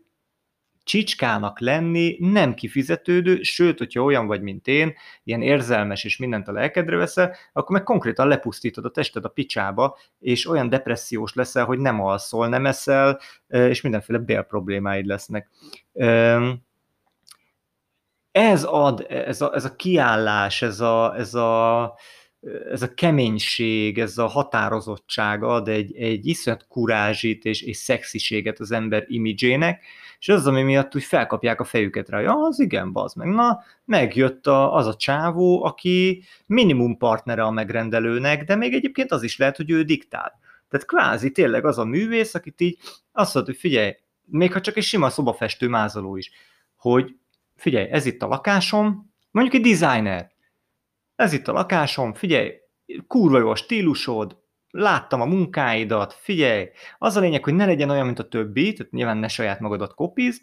csicskának 0.86 1.60
lenni 1.60 2.17
nem 2.19 2.54
kifizetődő, 2.54 3.41
sőt, 3.41 3.78
hogyha 3.78 4.04
olyan 4.04 4.28
vagy, 4.28 4.41
mint 4.41 4.67
én, 4.67 4.93
ilyen 5.24 5.41
érzelmes 5.41 6.04
és 6.04 6.17
mindent 6.17 6.48
a 6.48 6.52
lelkedre 6.52 6.95
veszel, 6.95 7.36
akkor 7.54 7.76
meg 7.76 7.84
konkrétan 7.84 8.28
lepusztítod 8.28 8.86
a 8.86 8.89
tested 8.89 9.26
a 9.26 9.30
picsába, 9.30 9.98
és 10.19 10.48
olyan 10.48 10.69
depressziós 10.69 11.34
leszel, 11.34 11.65
hogy 11.65 11.80
nem 11.80 12.02
alszol, 12.02 12.48
nem 12.48 12.65
eszel, 12.65 13.19
és 13.48 13.82
mindenféle 13.82 14.19
bélproblémáid 14.19 15.06
lesznek 15.06 15.50
ez 18.36 18.63
ad, 18.63 19.06
ez 19.10 19.41
a, 19.41 19.56
ez 19.56 19.65
a 19.65 19.76
kiállás, 19.76 20.62
ez 20.62 20.80
a, 20.80 21.15
ez 21.17 21.34
a 21.34 21.95
ez 22.71 22.82
a 22.82 22.93
keménység, 22.93 24.00
ez 24.00 24.17
a 24.17 24.28
határozottság 24.28 25.43
ad 25.43 25.67
egy, 25.67 25.95
egy 25.95 26.28
iszonyat 26.28 26.65
kurázsit 26.67 27.45
és, 27.45 27.62
és 27.62 27.78
szexiséget 27.78 28.60
az 28.60 28.71
ember 28.71 29.04
imidzsének, 29.08 29.84
és 30.19 30.30
az, 30.30 30.48
ami 30.48 30.62
miatt 30.62 30.95
úgy 30.95 31.04
felkapják 31.04 31.60
a 31.60 31.63
fejüket 31.63 32.10
rá, 32.10 32.19
ja, 32.19 32.34
az 32.34 32.60
igen, 32.60 32.91
bazd 32.91 33.17
meg, 33.17 33.28
na, 33.28 33.63
megjött 33.86 34.48
a, 34.48 34.74
az 34.74 34.88
a 34.88 34.95
csávó, 34.95 35.63
aki 35.63 36.24
minimum 36.45 36.98
partnere 36.98 37.43
a 37.43 37.52
megrendelőnek, 37.52 38.43
de 38.43 38.56
még 38.56 38.74
egyébként 38.74 39.12
az 39.12 39.24
is 39.24 39.38
lehet, 39.38 39.58
hogy 39.58 39.71
ő 39.71 39.84
diktál. 39.84 40.39
Tehát 40.69 40.86
kvázi 40.86 41.32
tényleg 41.32 41.65
az 41.65 41.78
a 41.78 41.86
művész, 41.86 42.36
akit 42.36 42.62
így 42.62 42.78
azt 43.12 43.34
mondja, 43.34 43.54
hogy 43.54 43.62
figyelj, 43.62 43.95
még 44.26 44.54
ha 44.54 44.62
csak 44.62 44.78
egy 44.78 44.84
sima 44.84 45.10
szobafestő 45.10 45.67
mázoló 45.67 46.15
is, 46.15 46.32
hogy 46.76 47.15
figyelj, 47.56 47.89
ez 47.89 48.06
itt 48.06 48.22
a 48.22 48.28
lakásom, 48.28 49.13
mondjuk 49.32 49.56
egy 49.56 49.72
designer, 49.72 50.32
ez 51.15 51.34
itt 51.34 51.48
a 51.48 51.52
lakásom, 51.52 52.13
figyelj, 52.13 52.54
kurva 53.08 53.39
jó 53.39 53.50
a 53.50 53.56
stílusod, 53.56 54.44
láttam 54.70 55.22
a 55.22 55.26
munkáidat, 55.26 56.13
figyelj, 56.13 56.70
az 56.98 57.15
a 57.15 57.20
lényeg, 57.20 57.44
hogy 57.44 57.54
ne 57.54 57.65
legyen 57.65 57.89
olyan, 57.89 58.06
mint 58.06 58.20
a 58.20 58.28
többi, 58.28 58.74
tehát 58.74 58.91
nyilván 58.91 59.18
ne 59.18 59.28
saját 59.28 59.60
magadat 59.60 59.94
kopizd, 59.94 60.41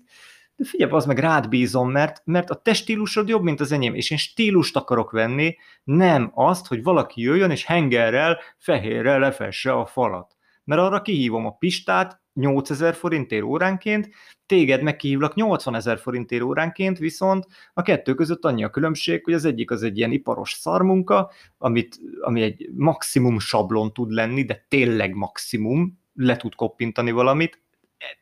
de 0.56 0.64
figyelj, 0.64 0.90
az 0.92 1.06
meg 1.06 1.18
rád 1.18 1.48
bízom, 1.48 1.90
mert, 1.90 2.22
mert 2.24 2.50
a 2.50 2.54
te 2.54 2.74
stílusod 2.74 3.28
jobb, 3.28 3.42
mint 3.42 3.60
az 3.60 3.72
enyém, 3.72 3.94
és 3.94 4.10
én 4.10 4.18
stílust 4.18 4.76
akarok 4.76 5.10
venni, 5.10 5.56
nem 5.84 6.30
azt, 6.34 6.66
hogy 6.66 6.82
valaki 6.82 7.20
jöjjön 7.20 7.50
és 7.50 7.64
hengerrel, 7.64 8.38
fehérrel 8.58 9.18
lefesse 9.18 9.72
a 9.72 9.86
falat. 9.86 10.36
Mert 10.64 10.80
arra 10.80 11.02
kihívom 11.02 11.46
a 11.46 11.56
Pistát, 11.56 12.21
8000 12.34 12.94
forintért 12.94 13.42
óránként, 13.42 14.08
téged 14.46 14.82
megkihívlak 14.82 15.34
80 15.34 15.74
ezer 15.74 15.98
forintért 15.98 16.42
óránként, 16.42 16.98
viszont 16.98 17.46
a 17.72 17.82
kettő 17.82 18.14
között 18.14 18.44
annyi 18.44 18.64
a 18.64 18.70
különbség, 18.70 19.24
hogy 19.24 19.34
az 19.34 19.44
egyik 19.44 19.70
az 19.70 19.82
egy 19.82 19.98
ilyen 19.98 20.12
iparos 20.12 20.52
szarmunka, 20.52 21.30
amit, 21.58 22.00
ami 22.20 22.42
egy 22.42 22.68
maximum 22.74 23.38
sablon 23.38 23.92
tud 23.92 24.10
lenni, 24.10 24.44
de 24.44 24.66
tényleg 24.68 25.14
maximum, 25.14 26.00
le 26.14 26.36
tud 26.36 26.54
koppintani 26.54 27.10
valamit, 27.10 27.62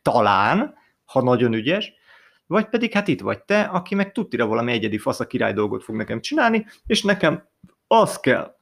talán, 0.01 0.73
ha 1.05 1.21
nagyon 1.21 1.53
ügyes, 1.53 1.93
vagy 2.47 2.65
pedig 2.65 2.91
hát 2.91 3.07
itt 3.07 3.21
vagy 3.21 3.43
te, 3.43 3.61
aki 3.61 3.95
meg 3.95 4.11
tudtira 4.11 4.45
valami 4.45 4.71
egyedi 4.71 4.97
fasz 4.97 5.19
a 5.19 5.27
király 5.27 5.53
dolgot 5.53 5.83
fog 5.83 5.95
nekem 5.95 6.21
csinálni, 6.21 6.65
és 6.85 7.03
nekem 7.03 7.47
az 7.87 8.19
kell. 8.19 8.55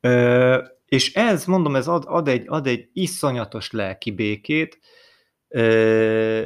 Ö, 0.00 0.62
és 0.90 1.14
ez, 1.14 1.44
mondom, 1.44 1.76
ez 1.76 1.88
ad, 1.88 2.04
ad, 2.06 2.28
egy, 2.28 2.44
ad 2.46 2.66
egy 2.66 2.88
iszonyatos 2.92 3.70
lelki 3.70 4.10
békét 4.10 4.80
ö, 5.48 6.44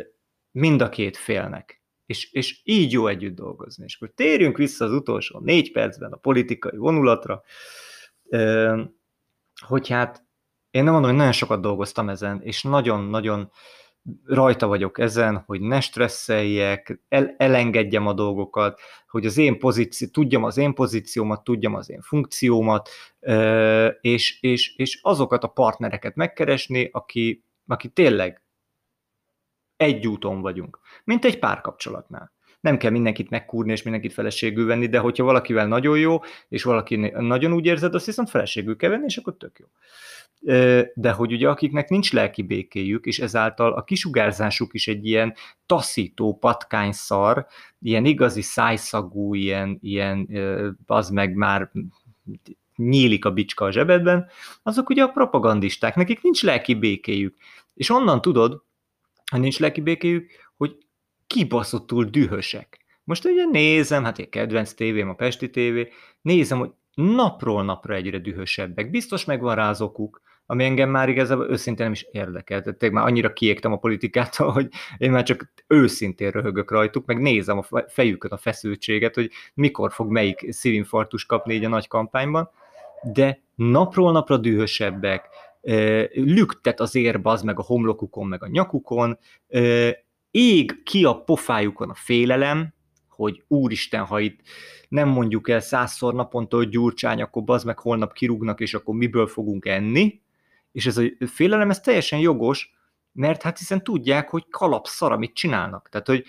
mind 0.51 0.81
a 0.81 0.89
két 0.89 1.17
félnek. 1.17 1.83
És, 2.07 2.33
és 2.33 2.61
így 2.65 2.93
jó 2.93 3.07
együtt 3.07 3.35
dolgozni. 3.35 3.85
És 3.85 3.97
akkor 3.97 4.13
térjünk 4.15 4.57
vissza 4.57 4.85
az 4.85 4.93
utolsó 4.93 5.39
négy 5.39 5.73
percben 5.73 6.13
a 6.13 6.17
politikai 6.17 6.77
vonulatra, 6.77 7.43
ö, 8.29 8.83
hogy 9.67 9.89
hát 9.89 10.25
én 10.71 10.85
nem 10.85 10.93
mondom, 10.93 11.11
hogy 11.11 11.19
nagyon 11.19 11.33
sokat 11.33 11.61
dolgoztam 11.61 12.09
ezen, 12.09 12.43
és 12.43 12.63
nagyon-nagyon 12.63 13.51
rajta 14.27 14.67
vagyok 14.67 14.99
ezen, 14.99 15.43
hogy 15.47 15.61
ne 15.61 15.81
stresszeljek, 15.81 17.01
el, 17.09 17.35
elengedjem 17.37 18.07
a 18.07 18.13
dolgokat, 18.13 18.81
hogy 19.09 19.27
az 19.27 19.37
én 19.37 19.59
pozíció, 19.59 20.09
tudjam 20.09 20.45
az 20.45 20.57
én 20.57 20.75
pozíciómat, 20.75 21.45
tudjam 21.45 21.75
az 21.75 21.91
én 21.91 22.01
funkciómat, 22.01 22.89
és, 24.01 24.41
és, 24.41 24.77
és 24.77 24.99
azokat 25.03 25.45
a 25.45 25.49
partnereket 25.49 26.15
megkeresni, 26.15 26.89
aki, 26.93 27.45
aki 27.67 27.89
tényleg 27.89 28.43
egy 29.77 30.07
úton 30.07 30.41
vagyunk, 30.41 30.79
mint 31.05 31.25
egy 31.25 31.39
párkapcsolatnál. 31.39 32.34
Nem 32.65 32.77
kell 32.77 32.91
mindenkit 32.91 33.31
megkúrni 33.31 33.73
és 33.73 33.83
mindenkit 33.83 34.13
feleségül 34.13 34.67
venni, 34.67 34.87
de 34.87 34.99
hogyha 34.99 35.25
valakivel 35.25 35.67
nagyon 35.67 35.99
jó, 35.99 36.21
és 36.49 36.63
valaki 36.63 36.97
nagyon 37.19 37.53
úgy 37.53 37.67
érzed, 37.67 37.95
azt 37.95 38.07
viszont 38.07 38.31
feleségül 38.31 38.77
kell 38.77 38.91
venni, 38.91 39.05
és 39.07 39.17
akkor 39.17 39.37
tök 39.37 39.59
jó 39.59 39.67
de 40.95 41.11
hogy 41.13 41.33
ugye 41.33 41.49
akiknek 41.49 41.89
nincs 41.89 42.13
lelki 42.13 42.43
békéjük, 42.43 43.07
és 43.07 43.19
ezáltal 43.19 43.73
a 43.73 43.85
kisugárzásuk 43.85 44.75
is 44.75 44.89
egy 44.89 45.07
ilyen 45.07 45.35
taszító 45.67 46.39
patkányszar, 46.39 47.47
ilyen 47.81 48.05
igazi 48.05 48.43
szájszagú, 48.43 49.35
ilyen, 49.35 49.79
ilyen 49.83 50.29
az 50.87 51.11
meg 51.11 51.35
már 51.35 51.71
nyílik 52.77 53.25
a 53.25 53.31
bicska 53.31 53.65
a 53.65 53.73
zsebedben, 53.73 54.27
azok 54.63 54.89
ugye 54.89 55.03
a 55.03 55.09
propagandisták, 55.09 55.95
nekik 55.95 56.23
nincs 56.23 56.43
lelki 56.43 56.75
békéjük. 56.75 57.37
És 57.75 57.91
onnan 57.91 58.21
tudod, 58.21 58.63
ha 59.31 59.39
nincs 59.39 59.59
lelki 59.59 59.81
békéjük, 59.81 60.31
hogy 60.57 60.77
kibaszottul 61.27 62.05
dühösek. 62.05 62.85
Most 63.05 63.25
ugye 63.25 63.45
nézem, 63.45 64.05
hát 64.05 64.19
egy 64.19 64.29
kedvenc 64.29 64.73
tévém, 64.73 65.09
a 65.09 65.15
Pesti 65.15 65.51
tévé, 65.51 65.89
nézem, 66.23 66.59
hogy 66.59 66.71
napról 66.95 67.65
napra 67.65 67.95
egyre 67.95 68.19
dühösebbek. 68.19 68.91
Biztos 68.91 69.25
megvan 69.25 69.55
rá 69.55 69.69
az 69.69 69.81
okuk, 69.81 70.23
ami 70.47 70.65
engem 70.65 70.91
már 70.91 71.09
igazából 71.09 71.51
őszintén 71.51 71.85
nem 71.85 71.95
is 71.95 72.07
érdekel. 72.13 72.63
Tehát 72.63 72.91
már 72.91 73.07
annyira 73.07 73.33
kiégtem 73.33 73.73
a 73.73 73.77
politikától, 73.77 74.51
hogy 74.51 74.69
én 74.99 75.11
már 75.11 75.23
csak 75.23 75.53
őszintén 75.67 76.31
röhögök 76.31 76.71
rajtuk, 76.71 77.07
meg 77.07 77.21
nézem 77.21 77.59
a 77.59 77.85
fejüket, 77.89 78.33
a 78.33 78.37
feszültséget, 78.37 79.15
hogy 79.15 79.31
mikor 79.55 79.93
fog 79.93 80.11
melyik 80.11 80.53
szívinfarktus 80.53 81.27
kapni 81.27 81.55
így 81.55 81.65
a 81.65 81.69
nagy 81.69 81.89
kampányban, 81.89 82.51
de 83.13 83.43
napról 83.55 84.13
napra 84.13 84.37
dühösebbek, 84.37 85.29
lüktet 86.13 86.81
az 86.81 86.95
érbe 86.95 87.31
az 87.31 87.43
meg 87.43 87.59
a 87.59 87.63
homlokukon, 87.63 88.27
meg 88.27 88.43
a 88.43 88.49
nyakukon, 88.49 89.19
ég 90.37 90.83
ki 90.83 91.05
a 91.05 91.23
pofájukon 91.23 91.91
a 91.91 91.95
félelem, 91.95 92.75
hogy 93.09 93.43
úristen, 93.49 94.05
ha 94.05 94.21
itt 94.21 94.41
nem 94.89 95.09
mondjuk 95.09 95.49
el 95.49 95.61
százszor 95.61 96.15
naponta, 96.15 96.57
hogy 96.57 96.69
gyurcsány, 96.69 97.23
akkor 97.23 97.43
az 97.47 97.65
meg 97.65 97.79
holnap 97.79 98.13
kirúgnak, 98.13 98.61
és 98.61 98.75
akkor 98.75 98.95
miből 98.95 99.27
fogunk 99.27 99.67
enni, 99.67 100.21
és 100.73 100.87
ez 100.87 100.97
a 100.97 101.03
félelem, 101.27 101.71
ez 101.71 101.81
teljesen 101.81 102.19
jogos, 102.19 102.73
mert 103.13 103.43
hát 103.43 103.59
hiszen 103.59 103.85
tudják, 103.85 104.31
hogy 104.31 104.45
kalapszar, 104.51 105.13
amit 105.13 105.35
csinálnak. 105.35 105.89
Tehát, 105.89 106.07
hogy 106.07 106.25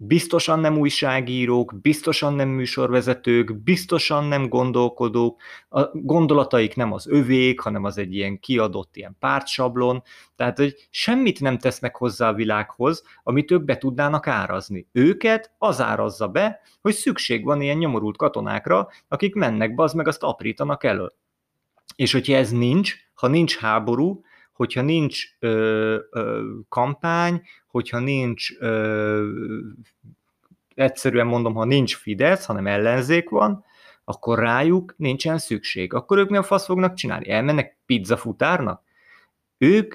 biztosan 0.00 0.60
nem 0.60 0.78
újságírók, 0.78 1.74
biztosan 1.80 2.34
nem 2.34 2.48
műsorvezetők, 2.48 3.62
biztosan 3.62 4.24
nem 4.24 4.48
gondolkodók, 4.48 5.40
a 5.68 5.84
gondolataik 5.92 6.76
nem 6.76 6.92
az 6.92 7.06
övék, 7.08 7.60
hanem 7.60 7.84
az 7.84 7.98
egy 7.98 8.14
ilyen 8.14 8.38
kiadott 8.40 8.96
ilyen 8.96 9.16
pártsablon, 9.18 10.02
tehát 10.36 10.58
hogy 10.58 10.88
semmit 10.90 11.40
nem 11.40 11.58
tesznek 11.58 11.96
hozzá 11.96 12.28
a 12.28 12.34
világhoz, 12.34 13.02
amit 13.22 13.50
ők 13.50 13.64
be 13.64 13.78
tudnának 13.78 14.26
árazni. 14.26 14.86
Őket 14.92 15.54
az 15.58 15.80
árazza 15.80 16.28
be, 16.28 16.60
hogy 16.80 16.94
szükség 16.94 17.44
van 17.44 17.60
ilyen 17.60 17.76
nyomorult 17.76 18.16
katonákra, 18.16 18.88
akik 19.08 19.34
mennek, 19.34 19.74
bazd 19.74 19.96
meg 19.96 20.08
azt 20.08 20.22
aprítanak 20.22 20.84
elő. 20.84 21.12
És 21.96 22.12
hogyha 22.12 22.34
ez 22.34 22.50
nincs, 22.50 22.94
ha 23.14 23.26
nincs 23.26 23.56
háború, 23.56 24.22
hogyha 24.58 24.82
nincs 24.82 25.24
ö, 25.38 25.96
ö, 26.10 26.48
kampány, 26.68 27.42
hogyha 27.66 27.98
nincs 27.98 28.58
ö, 28.58 29.28
egyszerűen 30.74 31.26
mondom, 31.26 31.54
ha 31.54 31.64
nincs 31.64 31.96
Fidesz, 31.96 32.44
hanem 32.44 32.66
ellenzék 32.66 33.28
van, 33.28 33.64
akkor 34.04 34.38
rájuk 34.38 34.94
nincsen 34.96 35.38
szükség. 35.38 35.92
Akkor 35.92 36.18
ők 36.18 36.28
mi 36.28 36.36
a 36.36 36.42
fasz 36.42 36.64
fognak 36.64 36.94
csinálni? 36.94 37.30
Elmennek 37.30 37.76
pizzafutárnak? 37.86 38.82
Ők 39.58 39.94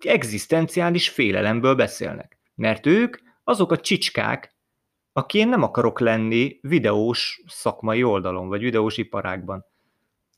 egzisztenciális 0.00 1.08
félelemből 1.08 1.74
beszélnek. 1.74 2.38
Mert 2.54 2.86
ők 2.86 3.16
azok 3.44 3.70
a 3.70 3.80
csicskák, 3.80 4.54
aki 5.12 5.38
én 5.38 5.48
nem 5.48 5.62
akarok 5.62 6.00
lenni 6.00 6.58
videós 6.62 7.42
szakmai 7.46 8.02
oldalon, 8.02 8.48
vagy 8.48 8.60
videós 8.60 8.96
iparágban. 8.96 9.64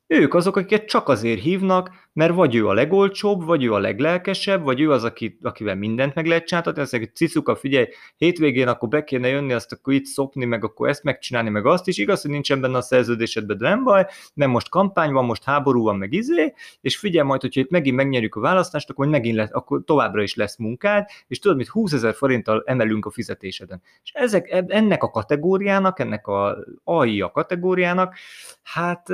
Ők 0.06 0.34
azok, 0.34 0.56
akiket 0.56 0.84
csak 0.84 1.08
azért 1.08 1.40
hívnak, 1.40 1.90
mert 2.12 2.34
vagy 2.34 2.54
ő 2.54 2.68
a 2.68 2.72
legolcsóbb, 2.72 3.44
vagy 3.44 3.64
ő 3.64 3.72
a 3.72 3.78
leglelkesebb, 3.78 4.62
vagy 4.62 4.80
ő 4.80 4.90
az, 4.90 5.04
aki, 5.04 5.38
akivel 5.42 5.74
mindent 5.74 6.14
meg 6.14 6.26
lehet 6.26 6.46
csinálni. 6.46 6.80
Azt 6.80 6.90
hogy 6.90 7.14
cicuka, 7.14 7.56
figyelj, 7.56 7.86
hétvégén 8.16 8.68
akkor 8.68 8.88
be 8.88 9.04
kéne 9.04 9.28
jönni, 9.28 9.52
azt 9.52 9.72
akkor 9.72 9.92
itt 9.92 10.04
szopni, 10.04 10.44
meg 10.44 10.64
akkor 10.64 10.88
ezt 10.88 11.02
megcsinálni, 11.02 11.48
meg 11.48 11.66
azt 11.66 11.88
is. 11.88 11.98
Igaz, 11.98 12.22
hogy 12.22 12.30
nincsen 12.30 12.60
benne 12.60 12.76
a 12.76 12.80
szerződésedben, 12.80 13.58
de 13.58 13.68
nem 13.68 13.84
baj, 13.84 14.06
nem 14.34 14.50
most 14.50 14.68
kampány 14.68 15.12
van, 15.12 15.24
most 15.24 15.44
háború 15.44 15.82
van, 15.82 15.96
meg 15.96 16.12
izé, 16.12 16.54
és 16.80 16.96
figyelj 16.96 17.26
majd, 17.26 17.40
hogyha 17.40 17.60
itt 17.60 17.70
megint 17.70 17.96
megnyerjük 17.96 18.34
a 18.34 18.40
választást, 18.40 18.90
akkor 18.90 19.06
megint 19.06 19.36
lesz, 19.36 19.50
akkor 19.52 19.82
továbbra 19.84 20.22
is 20.22 20.34
lesz 20.34 20.56
munkád, 20.56 21.08
és 21.26 21.38
tudod, 21.38 21.56
mit 21.56 21.68
20 21.68 21.92
ezer 21.92 22.14
forinttal 22.14 22.62
emelünk 22.66 23.06
a 23.06 23.10
fizetéseden. 23.10 23.82
És 24.02 24.12
ezek, 24.12 24.64
ennek 24.68 25.02
a 25.02 25.10
kategóriának, 25.10 25.98
ennek 25.98 26.26
a 26.26 26.56
AI 26.84 27.20
a 27.20 27.30
kategóriának, 27.30 28.14
hát 28.62 29.08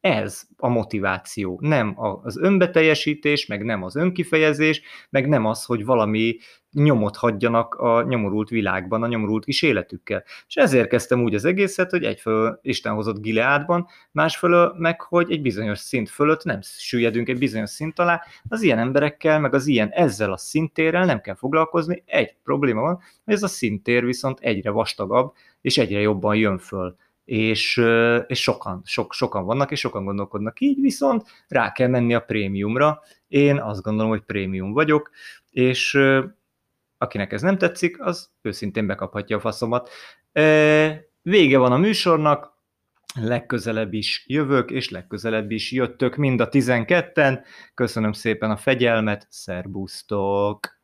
ez 0.00 0.42
a 0.56 0.68
motiváció, 0.68 1.58
nem 1.62 1.94
az 1.96 2.38
önbeteljesítés, 2.38 3.46
meg 3.46 3.64
nem 3.64 3.82
az 3.82 3.96
önkifejezés, 3.96 4.82
meg 5.10 5.28
nem 5.28 5.46
az, 5.46 5.64
hogy 5.64 5.84
valami 5.84 6.36
nyomot 6.72 7.16
hagyjanak 7.16 7.74
a 7.74 8.02
nyomorult 8.02 8.48
világban, 8.48 9.02
a 9.02 9.06
nyomorult 9.06 9.44
kis 9.44 9.62
életükkel. 9.62 10.24
És 10.48 10.54
ezért 10.56 10.88
kezdtem 10.88 11.22
úgy 11.22 11.34
az 11.34 11.44
egészet, 11.44 11.90
hogy 11.90 12.04
egyfelől 12.04 12.58
Isten 12.62 12.94
hozott 12.94 13.20
Gileádban, 13.20 13.86
másfelől 14.12 14.74
meg, 14.78 15.00
hogy 15.00 15.32
egy 15.32 15.42
bizonyos 15.42 15.78
szint 15.78 16.08
fölött 16.08 16.44
nem 16.44 16.58
süllyedünk 16.62 17.28
egy 17.28 17.38
bizonyos 17.38 17.70
szint 17.70 17.98
alá, 17.98 18.22
az 18.48 18.62
ilyen 18.62 18.78
emberekkel, 18.78 19.40
meg 19.40 19.54
az 19.54 19.66
ilyen 19.66 19.88
ezzel 19.88 20.32
a 20.32 20.36
szintérrel 20.36 21.04
nem 21.04 21.20
kell 21.20 21.34
foglalkozni, 21.34 22.02
egy 22.06 22.36
probléma 22.44 22.80
van, 22.80 23.00
hogy 23.24 23.34
ez 23.34 23.42
a 23.42 23.48
szintér 23.48 24.04
viszont 24.04 24.38
egyre 24.40 24.70
vastagabb, 24.70 25.32
és 25.60 25.78
egyre 25.78 26.00
jobban 26.00 26.36
jön 26.36 26.58
föl 26.58 26.96
és, 27.24 27.76
és 28.26 28.42
sokan, 28.42 28.82
sok, 28.84 29.12
sokan 29.12 29.44
vannak, 29.44 29.70
és 29.70 29.80
sokan 29.80 30.04
gondolkodnak 30.04 30.60
így, 30.60 30.80
viszont 30.80 31.26
rá 31.48 31.72
kell 31.72 31.88
menni 31.88 32.14
a 32.14 32.20
prémiumra. 32.20 33.02
Én 33.28 33.58
azt 33.58 33.82
gondolom, 33.82 34.10
hogy 34.10 34.22
prémium 34.22 34.72
vagyok, 34.72 35.10
és 35.50 35.98
akinek 36.98 37.32
ez 37.32 37.42
nem 37.42 37.58
tetszik, 37.58 38.00
az 38.00 38.30
őszintén 38.42 38.86
bekaphatja 38.86 39.36
a 39.36 39.40
faszomat. 39.40 39.90
Vége 41.22 41.58
van 41.58 41.72
a 41.72 41.76
műsornak, 41.76 42.58
legközelebb 43.14 43.92
is 43.92 44.24
jövök, 44.26 44.70
és 44.70 44.90
legközelebb 44.90 45.50
is 45.50 45.72
jöttök 45.72 46.16
mind 46.16 46.40
a 46.40 46.48
12-en. 46.48 47.44
Köszönöm 47.74 48.12
szépen 48.12 48.50
a 48.50 48.56
fegyelmet, 48.56 49.26
szerbusztok! 49.30 50.79